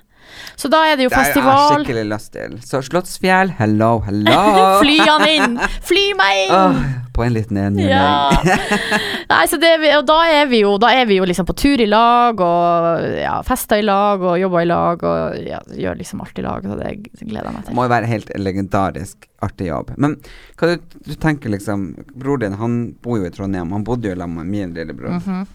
[0.60, 1.84] Så da er det jo Det har jeg festival.
[1.84, 2.56] skikkelig lyst til.
[2.64, 4.40] Så Slottsfjell, hello, hello.
[4.82, 5.54] Fly han inn!
[5.88, 6.52] Fly meg inn!
[6.54, 6.80] Oh,
[7.16, 7.78] på en liten en.
[7.80, 8.28] Ja.
[9.32, 11.80] Nei, så det, og da er vi jo Da er vi jo liksom på tur
[11.80, 16.22] i lag, og ja, fester i lag, og jobber i lag, og ja, gjør liksom
[16.24, 16.68] alt i lag.
[16.68, 16.94] Så det
[17.24, 17.76] gleder jeg meg til.
[17.78, 19.94] må jo være helt legendarisk artig jobb.
[19.96, 20.18] Men
[20.60, 21.88] hva du, du tenker liksom
[22.20, 23.72] Bror din, han bor jo i Trondheim.
[23.76, 25.16] Han bodde jo sammen med min lillebror.
[25.20, 25.46] Mhm.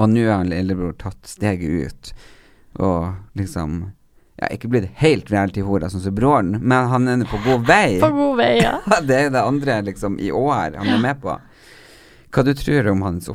[0.00, 2.14] Og nå har lillebror tatt steget ut
[2.80, 3.92] og liksom
[4.40, 8.00] Ja, ikke blitt helt reality-hora sånn som broren, men han er på god vei.
[8.02, 8.78] På god vei, ja.
[9.08, 11.36] det er det andre liksom i år han er med på.
[12.32, 13.30] Hva du tror om hans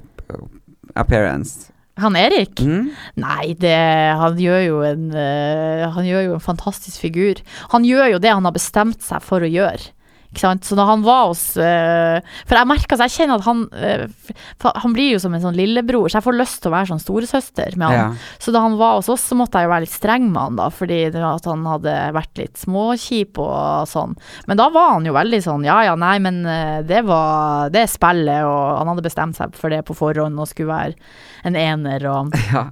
[0.98, 1.70] appearance?
[1.98, 2.60] Han Erik?
[2.62, 2.90] Mm?
[3.18, 3.78] Nei, det,
[4.20, 7.42] han gjør en uh, Han gjør jo en fantastisk figur.
[7.74, 9.94] Han gjør jo det han har bestemt seg for å gjøre.
[10.36, 14.74] Så da han var hos uh, For jeg merker, så jeg kjenner at han uh,
[14.84, 17.02] Han blir jo som en sånn lillebror, så jeg får lyst til å være sånn
[17.02, 17.96] storesøster med han.
[17.98, 18.36] Ja.
[18.44, 20.60] Så da han var hos oss, så måtte jeg jo være litt streng med han,
[20.60, 24.18] da, fordi det var at han hadde vært litt småkjip og sånn.
[24.52, 27.86] Men da var han jo veldig sånn ja ja, nei, men eh, det var det
[27.86, 31.58] er spillet, og han hadde bestemt seg for det på forhånd og skulle være en
[31.58, 32.68] ener og, Ja.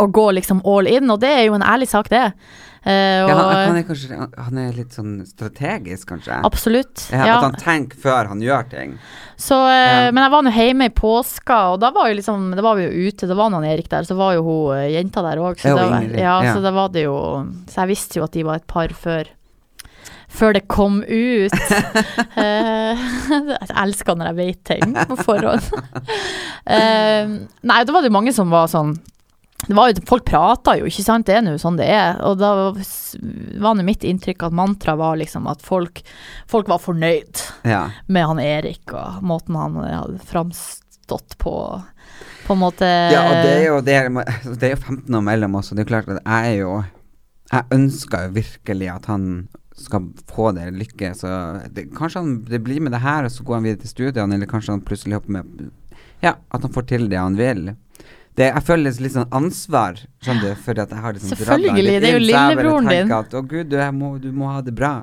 [0.00, 2.30] og gå liksom all in, og det er jo en ærlig sak, det.
[2.86, 6.36] Og, ja han, han er kanskje han, er litt sånn strategisk, kanskje?
[6.46, 7.08] Absolutt.
[7.10, 7.38] Ja, Ja.
[7.38, 8.92] At han tenker før han gjør ting.
[9.36, 10.06] Så, uh.
[10.14, 13.08] Men jeg var nå hjemme i påska, og da var liksom Da var vi jo
[13.10, 15.58] ute, da var han Erik der, så var jo hun eh, jenta der òg.
[15.60, 17.16] Så, var- så var det jo
[17.66, 19.32] Så jeg visste jo at de var et par før
[20.36, 21.52] før det kom ut.
[22.36, 23.04] Eh,
[23.62, 25.64] jeg elsker når jeg vet ting på forhånd.
[26.66, 27.28] Eh,
[27.62, 29.15] nei, da var det mange som var sånn var
[29.68, 32.20] jo, Folk prata jo, ikke sant, det er nå sånn det er.
[32.26, 36.02] Og da var nå mitt inntrykk at mantraet var liksom at folk,
[36.50, 37.90] folk var fornøyd Ja.
[38.06, 41.54] med han Erik og måten han hadde framstått på.
[42.46, 44.10] På en måte Ja, og det er jo, det er,
[44.54, 46.84] det er jo 15 år mellom oss, og det er klart at jeg er jo
[47.52, 51.28] Jeg ønsker jo virkelig at han skal få det lykke, så
[51.70, 54.34] det, kanskje han det blir med det her, og så går han videre til studiene,
[54.38, 55.66] eller kanskje han plutselig hopper med
[56.24, 57.74] Ja, at han får til det han vil.
[58.36, 61.92] Det, jeg føler litt sånn ansvar, skjønner du, for at jeg har liksom sånn Selvfølgelig,
[62.02, 63.12] det er jo lillebroren din.
[63.16, 64.98] At, å gud, du, må, du må ha det bra.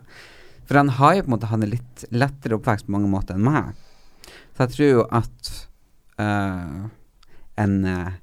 [0.69, 3.39] For han har jo på en måte Han er litt lettere oppvekst på mange måter
[3.39, 3.73] enn meg.
[4.53, 5.49] Så jeg tror jo at
[6.21, 6.85] uh,
[7.65, 8.13] en uh,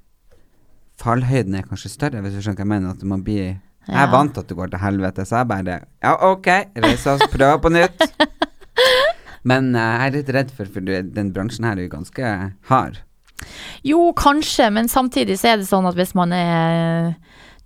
[1.01, 2.95] fallhøyden er kanskje større, hvis du skjønner hva jeg mener.
[2.95, 5.79] At man blir Jeg er vant til at det går til helvete, så jeg bare
[5.83, 6.51] Ja, OK,
[6.87, 8.07] reise oss, prøve på nytt.
[9.51, 12.35] Men uh, jeg er litt redd for, for den bransjen her er jo ganske
[12.71, 13.03] hard.
[13.87, 17.13] Jo, kanskje, men samtidig så er det sånn at hvis man er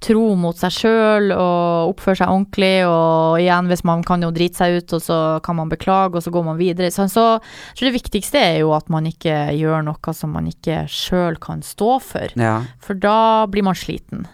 [0.03, 4.59] tro mot seg sjøl og oppfører seg ordentlig, og igjen, hvis man kan jo drite
[4.59, 6.91] seg ut, og så kan man beklage, og så går man videre.
[6.93, 10.49] Så, så jeg tror det viktigste er jo at man ikke gjør noe som man
[10.51, 12.37] ikke sjøl kan stå for.
[12.37, 12.59] Ja.
[12.83, 14.27] For da blir man sliten.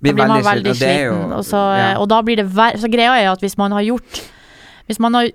[0.00, 1.36] Blir da blir man veldig veldig sliten, sliten.
[1.36, 1.92] Og, så, ja.
[2.00, 2.80] og da blir det verre.
[2.80, 4.22] Så greia er at hvis man har gjort
[4.88, 5.28] Hvis man har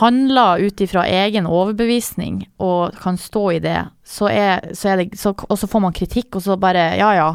[0.00, 5.18] handla ut ifra egen overbevisning og kan stå i det, så er, så er det
[5.18, 7.30] så, Og så får man kritikk, og så bare Ja ja,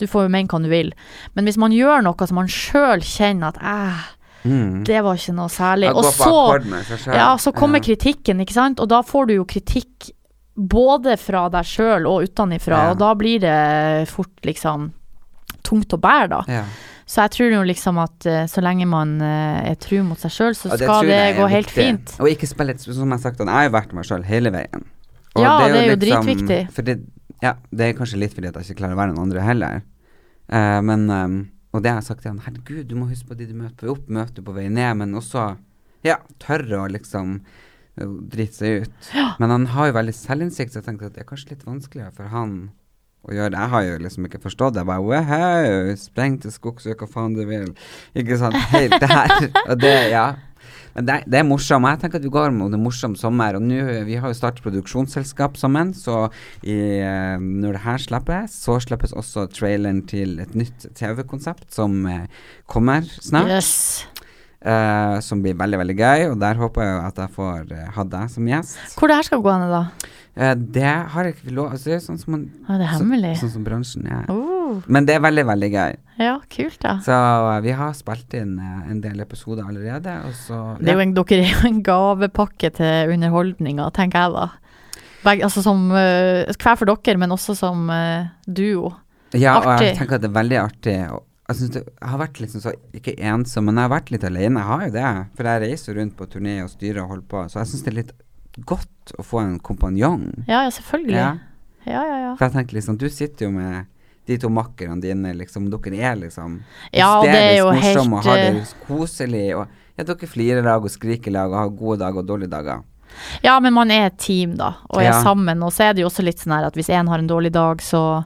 [0.00, 0.92] du får jo mene hva du vil.
[1.36, 4.08] Men hvis man gjør noe som man sjøl kjenner at æh,
[4.42, 4.84] Mm.
[4.88, 5.90] det var ikke noe særlig.
[5.92, 7.84] Og så ja, så kommer Ja.
[7.84, 8.80] kritikken, ikke sant?
[8.80, 10.08] Og da får du jo kritikk
[10.56, 12.90] både fra deg sjøl og utenifra, Ja.
[12.90, 14.92] og da blir det fort liksom
[15.62, 16.40] tungt å bære, da.
[17.10, 17.14] Ja.
[17.14, 20.30] Så jeg tror jo liksom at eh, så lenge man eh, er tru mot seg
[20.30, 21.54] sjøl, så skal tror det, gå viktig.
[21.56, 22.12] helt fint.
[22.22, 24.52] Og ikke spille et, som jeg har sagt, jeg har jo vært meg sjøl hele
[24.54, 24.84] veien.
[25.34, 26.60] Og Ja, det er jo dritviktig.
[26.76, 27.00] For det,
[27.42, 29.82] ja, det er kanskje litt fordi at jeg ikke klarer å være noen andre heller.
[30.50, 31.34] Uh, men um,
[31.70, 33.86] Og det har jeg sagt til han, herregud, du må huske på de du møter
[33.86, 35.52] på opp, møter på vei ned, men også
[36.06, 37.40] ja, tørre å liksom
[38.00, 39.08] drite seg ut.
[39.42, 42.14] Men han har jo veldig selvinnsikt, så jeg tenkte at det er kanskje litt vanskeligere
[42.16, 42.54] for han
[43.26, 43.54] å gjøre.
[43.56, 44.84] Jeg har jo liksom ikke forstått det.
[44.84, 47.72] Jeg bare wow, spreng til skogs, gjør hva faen du vil.
[48.16, 48.56] Ikke sant.
[48.72, 49.50] Helt der.
[49.70, 50.28] Og det, ja.
[50.94, 51.86] Men det, det er morsomt.
[51.86, 53.58] Jeg tenker at vi går mot en morsom sommer.
[53.58, 56.24] Og nå, vi har jo startet produksjonsselskap sammen, så
[56.62, 62.02] i, eh, når det her slippes, så slippes også traileren til et nytt TV-konsept som
[62.10, 62.24] eh,
[62.70, 63.52] kommer snart.
[63.60, 63.74] Yes.
[64.60, 66.22] Uh, som blir veldig, veldig gøy.
[66.34, 68.76] Og der håper jeg at jeg får uh, ha deg som gjest.
[68.98, 70.10] Hvor det her skal gå hen, da?
[70.38, 72.92] Eh, det har jeg ikke lov altså, Det er sånn som man Ja, det er
[72.94, 73.32] hemmelig.
[73.36, 74.28] Så, sånn som bransjen er.
[74.30, 75.96] Oh, Men det er veldig, veldig gøy.
[76.20, 76.94] ja, kult, da.
[77.04, 80.14] Så eh, vi har spilt inn eh, en del episoder allerede,
[80.46, 84.48] så Det er en, dere er jo en gavepakke til underholdninga, tenker jeg da.
[85.24, 87.90] Begge, altså som Hver for dere, men også som
[88.46, 88.94] duo.
[89.36, 90.96] Ja, og jeg tenker at det er veldig artig.
[91.12, 94.10] Og jeg, synes det, jeg har vært liksom så, ikke ensom, men jeg har vært
[94.14, 94.62] litt alene.
[94.62, 95.12] Jeg har jo det.
[95.36, 97.44] For jeg reiser rundt på turné og styrer og holder på.
[97.50, 98.12] Så jeg syns det er litt
[98.58, 100.44] godt å få en kompanjong.
[100.46, 101.16] Ja, ja, selvfølgelig.
[101.16, 101.30] Ja.
[101.86, 102.32] Ja, ja, ja.
[102.36, 103.86] For jeg tenker liksom, du sitter jo med
[104.28, 105.70] de to makkerne dine, liksom.
[105.72, 106.60] Dere er liksom
[106.92, 109.46] Ja, er hysterisk morsomme og har eh, det koselig.
[109.56, 112.82] Og ja, dere flirer lag og skriker lag og har gode dager og dårlige dager.
[113.42, 115.22] Ja, men man er et team, da, og er Ja.
[115.22, 115.62] sammen.
[115.66, 117.52] Og så er det jo også litt sånn her at hvis én har en dårlig
[117.52, 118.24] dag, så,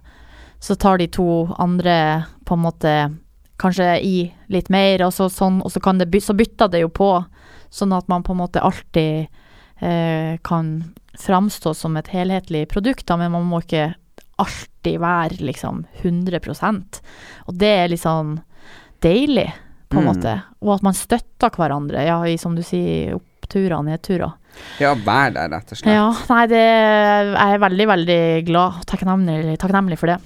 [0.61, 2.93] så tar de to andre på en måte
[3.57, 6.89] kanskje i litt mer, og så, sånn, og så, kan det, så bytter det jo
[6.89, 7.25] på.
[7.71, 9.41] Sånn at man på en måte alltid eh,
[10.43, 13.95] kan framstå som et helhetlig produkt, da, men man må ikke
[14.43, 17.01] alltid være liksom 100%
[17.47, 18.41] Og det er litt sånn
[19.05, 19.53] deilig,
[19.91, 20.09] på en Mm.
[20.17, 20.43] måte.
[20.63, 24.33] Og at man støtter hverandre, ja, i som du sier, oppturer nedturer.
[24.81, 25.93] Ja, vær der, rett og slett.
[25.95, 30.19] Ja, nei, det jeg er veldig, veldig glad og takknemlig, takknemlig for det.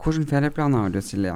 [0.00, 1.34] Hvilke ferieplaner har du, Silje?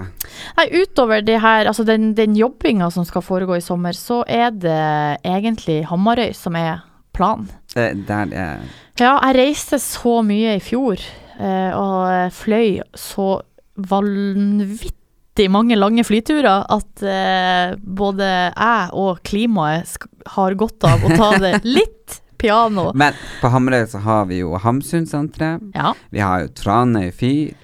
[0.56, 4.50] Nei, utover det her, altså den, den jobbinga som skal foregå i sommer, så er
[4.50, 6.80] det egentlig Hamarøy som er
[7.14, 7.48] planen.
[7.74, 8.64] Det, der er
[9.00, 11.00] Ja, jeg reiste så mye i fjor,
[11.38, 13.40] eh, og fløy så
[13.74, 19.96] vanvittig mange lange flyturer at eh, både jeg og klimaet
[20.36, 22.90] har godt av å ta det litt piano.
[22.94, 25.62] Men på Hamre så har vi jo Hamsunsenteret.
[25.74, 25.94] Ja.
[26.14, 27.54] Vi har jo Tranøy fyr.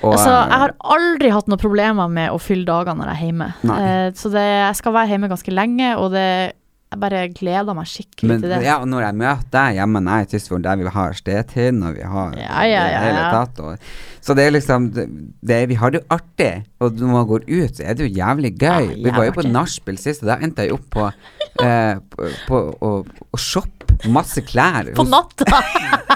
[0.00, 3.26] Og Altså, jeg har aldri hatt noen problemer med å fylle dagene når jeg er
[3.26, 3.48] hjemme.
[3.74, 6.28] Eh, så det, jeg skal være hjemme ganske lenge, og det,
[6.90, 8.60] jeg bare gleder meg skikkelig men, til det.
[8.66, 11.84] ja, og når jeg møter deg hjemme når jeg er i der vi har stetinn
[11.86, 15.06] og vi har Ja, ja, ja, hele tatt og, Så det er liksom det,
[15.40, 16.50] det, Vi har det jo artig.
[16.82, 18.90] Og når man går ut, så er det jo jævlig gøy.
[19.04, 21.06] Vi var jo på nachspiel sist, og da endte jeg opp på,
[21.64, 22.92] eh, på, på å
[23.30, 24.90] å shoppe masse klær.
[24.96, 25.62] På natta!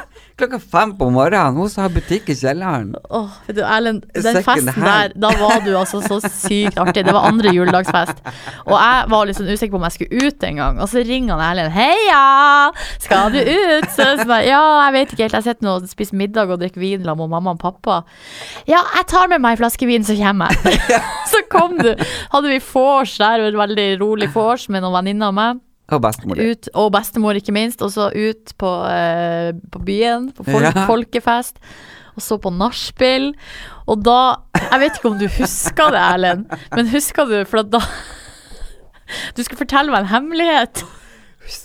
[0.35, 1.55] Klokka fem på morgenen.
[1.55, 2.89] Hun som har butikk i kjelleren.
[3.15, 7.05] Åh, vet du, Erlend, den festen der, da var du altså så sykt artig.
[7.07, 8.19] Det var andre juledagsfest.
[8.67, 10.81] Og jeg var sånn usikker på om jeg skulle ut en gang.
[10.83, 11.71] Og så ringer han Erlend.
[11.77, 12.25] 'Heia!
[13.05, 15.39] Skal du ut?' Så jeg bare, ja, jeg vet ikke helt.
[15.39, 18.01] Jeg sitter nå og spiser middag og drikker vin sammen med mamma og pappa.
[18.67, 20.99] 'Ja, jeg tar med meg en flaske vin, så kommer jeg'.
[21.33, 21.95] så kom du.
[22.35, 25.64] Hadde vi vors der, veldig rolig vors med noen venninner av meg.
[25.93, 26.39] Og bestemor.
[26.41, 27.83] Ut, og bestemor, ikke minst.
[27.85, 30.87] Og så ut på, eh, på byen, på folk, Ja.
[30.93, 31.59] folkefest.
[32.17, 33.33] Og så på nachspiel.
[33.91, 34.37] Og da
[34.71, 37.81] Jeg vet ikke om du husker det, Erlend, men husker du For at da
[39.37, 40.85] Du skulle fortelle meg en hemmelighet.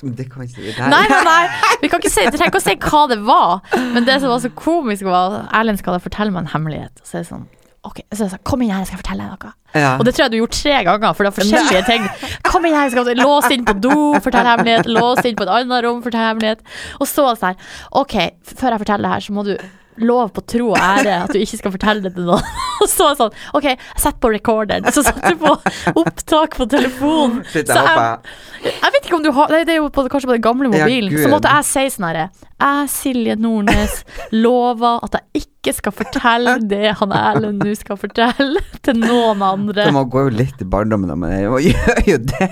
[0.03, 1.45] Men det kan ikke det Nei, nei, nei.
[1.80, 3.61] Vi kan ikke si, trenger ikke å si hva det var.
[3.93, 6.99] Men det som var så komisk, var Erlend skal da fortelle meg en hemmelighet.
[6.99, 7.47] Og så er det sånn
[7.89, 9.55] Ok, så jeg sa, Kom inn her, jeg skal fortelle deg noe.
[9.73, 9.91] Ja.
[9.97, 12.07] Og det tror jeg du gjorde tre ganger, for det er forskjellige ting.
[12.49, 14.89] Kom inn her, jeg skal Lås inn på do, fortell hemmelighet.
[14.89, 16.63] Lås inn på et annet rom, fortell hemmelighet.
[16.99, 18.17] Og så sånn her, ok,
[18.53, 19.55] før jeg forteller det her, så må du
[19.99, 22.45] love på tro og ære at du ikke skal fortelle det til noen.
[22.84, 23.67] Og så sånn, ok,
[23.99, 24.88] sett på recorderen.
[24.93, 25.55] Så satte du på
[26.01, 27.43] opptak på telefonen.
[27.49, 30.38] Så jeg jeg, jeg vet ikke om du har det er jo på, kanskje på
[30.38, 31.13] den gamle mobilen.
[31.13, 32.25] Ja, så måtte jeg si sånn herre
[32.59, 34.01] Jeg, Silje Nordnes,
[34.45, 39.88] lover at jeg ikke skal fortelle det han Erlend nå skal fortelle til noen andre.
[39.88, 42.51] Så man går jo litt i barndommen, men jeg gjør jo det.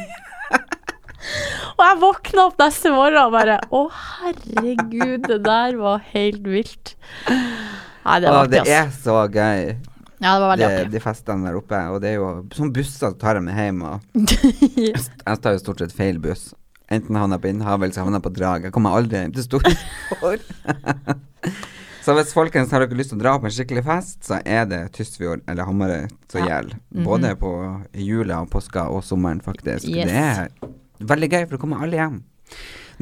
[1.77, 3.81] Og jeg våkna opp neste morgen og bare Å,
[4.21, 6.95] herregud, det der var helt vilt.
[7.27, 9.75] Nei, det var det er så gøy,
[10.19, 10.91] Ja, det var veldig de, artig.
[10.95, 11.79] de festene der oppe.
[11.93, 13.83] Og det er jo sånn busser tar jeg med hjem.
[13.85, 13.99] Og
[14.81, 16.49] jeg tar jo stort sett feil buss.
[16.89, 18.63] Enten havner jeg på Innhavet, eller så havner jeg på Drag.
[18.69, 20.45] Jeg kommer aldri hjem til Storfjord.
[22.07, 24.65] så hvis folkens har dere lyst til å dra på en skikkelig fest, så er
[24.71, 26.47] det Tysfjord eller Hamarøy som Ja.
[26.55, 26.79] gjelder.
[27.03, 27.51] Både på
[27.93, 29.85] jula og påska og sommeren, faktisk.
[29.91, 30.07] Yes.
[30.07, 32.21] Det er veldig gøy, for da kommer alle hjem.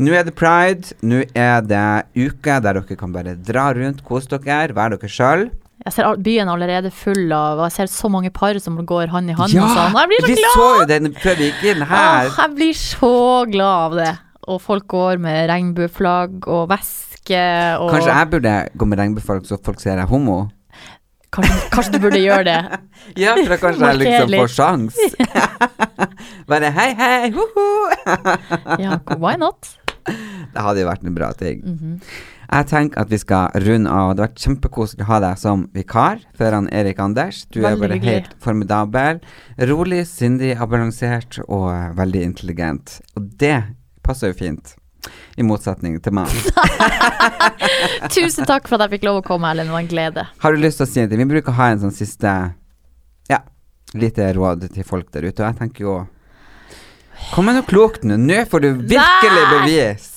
[0.01, 0.91] Nå er det pride.
[1.05, 1.85] Nå er det
[2.17, 5.45] uke der dere kan bare dra rundt, kose dere, være dere sjøl.
[5.83, 9.35] Jeg ser byen allerede full av jeg ser så mange par som går hånd i
[9.37, 9.97] hånd og sånn.
[9.99, 10.55] Jeg blir så vi glad!
[10.55, 11.09] så jo den
[11.41, 12.29] vi inn her.
[12.31, 13.13] Åh, jeg blir så
[13.51, 14.11] glad av det.
[14.45, 17.41] Og folk går med regnbueflagg og veske
[17.81, 20.45] og Kanskje jeg burde gå med regnbueflagg så folk ser jeg er homo?
[21.35, 22.59] kanskje, kanskje du burde gjøre det.
[23.21, 24.95] Ja, for da kanskje jeg liksom får sjans.
[26.49, 27.65] Bare hei, hei, ho-ho.
[28.81, 29.75] Ja, why not?
[30.05, 31.61] Det hadde jo vært en bra ting.
[31.65, 31.99] Mhm.
[32.45, 34.13] Jeg tenker at vi skal runde av.
[34.15, 37.43] Det har vært kjempekoselig å ha deg som vikar for han Erik Anders.
[37.49, 38.13] Du er bare hyggelig.
[38.13, 39.21] helt formidabel.
[39.71, 42.99] Rolig, sindig, avbalansert og veldig intelligent.
[43.17, 43.57] Og det
[44.05, 44.75] passer jo fint.
[45.37, 46.31] I motsetning til meg.
[48.15, 49.67] Tusen takk for at jeg fikk lov å komme, Ellen.
[49.69, 50.23] Det var en glede.
[50.41, 51.21] Har du lyst til å si en ting?
[51.21, 52.31] Vi bruker å ha en sånn siste
[53.29, 53.41] Ja,
[53.93, 55.41] lite råd til folk der ute.
[55.43, 55.95] Og jeg tenker jo
[57.31, 58.17] Kom med noe klokt nå.
[58.19, 60.09] Nå får du virkelig bevis.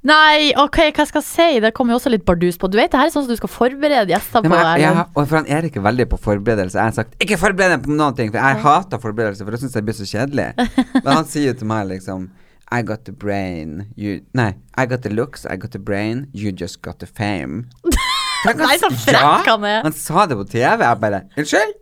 [0.00, 1.60] Nei, ok, hva skal jeg si?
[1.60, 2.70] Det kommer jo også litt bardus på.
[2.72, 4.52] Du vet, det her er sånn som du skal forberede gjester på.
[4.56, 6.78] jeg, jeg, og for han Erik er veldig på forberedelse.
[6.78, 9.60] Jeg har sagt 'ikke forbered deg på noen ting', for jeg hater forberedelse, for det
[9.60, 10.48] syns jeg blir så kjedelig.
[11.04, 12.30] Men han sier jo til meg liksom
[12.72, 16.52] I got the brain, you Nei, I got the looks, I got the brain, you
[16.52, 17.68] just got the fame.
[18.40, 19.80] Tenk, Nei, så frekk han er.
[19.84, 20.84] Han sa det på TV.
[20.84, 21.74] Jeg bare Unnskyld?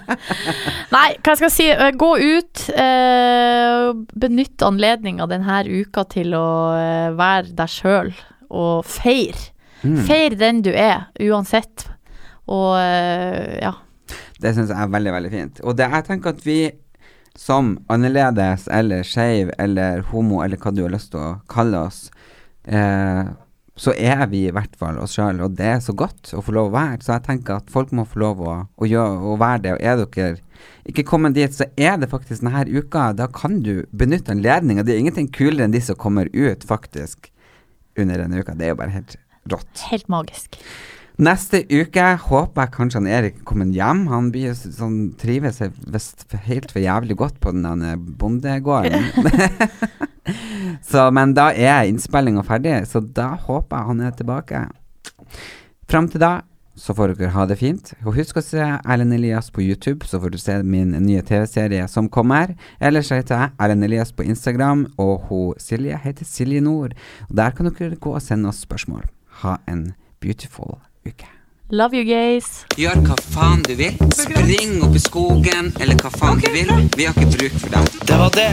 [0.94, 1.66] Nei, hva skal jeg si?
[1.72, 2.62] Eh, Gå ut.
[2.72, 3.90] Eh,
[4.24, 6.46] benytt anledninga denne uka til å
[6.78, 8.14] eh, være deg sjøl
[8.54, 9.36] og feir.
[9.84, 9.98] Mm.
[10.08, 11.88] Feir den du er, uansett.
[12.48, 13.74] Og eh, ja.
[14.40, 15.62] Det syns jeg er veldig, veldig fint.
[15.64, 16.58] Og det, jeg tenker at vi
[17.36, 22.06] som annerledes eller skeiv eller homo eller hva du har lyst til å kalle oss,
[22.64, 23.24] eh,
[23.74, 26.54] så er vi i hvert fall oss sjøl, og det er så godt å få
[26.54, 27.00] lov å være.
[27.02, 29.72] Så jeg tenker at folk må få lov å, å, gjøre, å være det.
[29.74, 30.42] Og er dere
[30.86, 33.08] ikke kommet dit, så er det faktisk denne uka.
[33.18, 34.86] Da kan du benytte anledninga.
[34.86, 37.32] Det er ingenting kulere enn de som kommer ut faktisk
[37.98, 38.54] under denne uka.
[38.54, 39.16] Det er jo bare helt
[39.50, 39.86] rått.
[39.90, 40.60] Helt magisk.
[41.14, 44.06] Neste uke håper jeg kanskje han Erik kommer hjem.
[44.10, 47.84] Han blir sånn, trives seg visst helt for jævlig godt på den
[48.18, 49.06] bondegården.
[50.90, 54.64] så, men da er innspillinga ferdig, så da håper jeg han er tilbake.
[55.86, 56.32] Fram til da
[56.74, 57.92] så får dere ha det fint.
[58.02, 61.86] Og husk å se Erlend Elias på YouTube, så får du se min nye TV-serie
[61.90, 62.56] som kommer.
[62.82, 66.98] Ellers heter jeg Erlend Elias på Instagram, og hun Silje heter Silje Nord.
[67.28, 69.06] Og Der kan dere gå og sende oss spørsmål.
[69.44, 71.26] Ha en beautiful uke.
[71.70, 72.64] Love you guys.
[72.76, 73.96] Gjør hva faen du vil.
[74.14, 76.72] Spring opp i skogen, eller hva faen du vil.
[76.96, 78.02] Vi har ikke bruk for deg.
[78.08, 78.50] Det var det.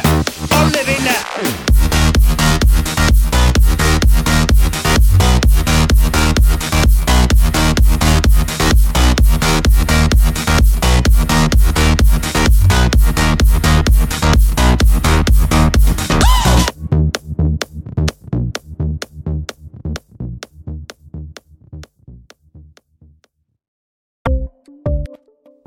[0.62, 2.01] Alle vinner!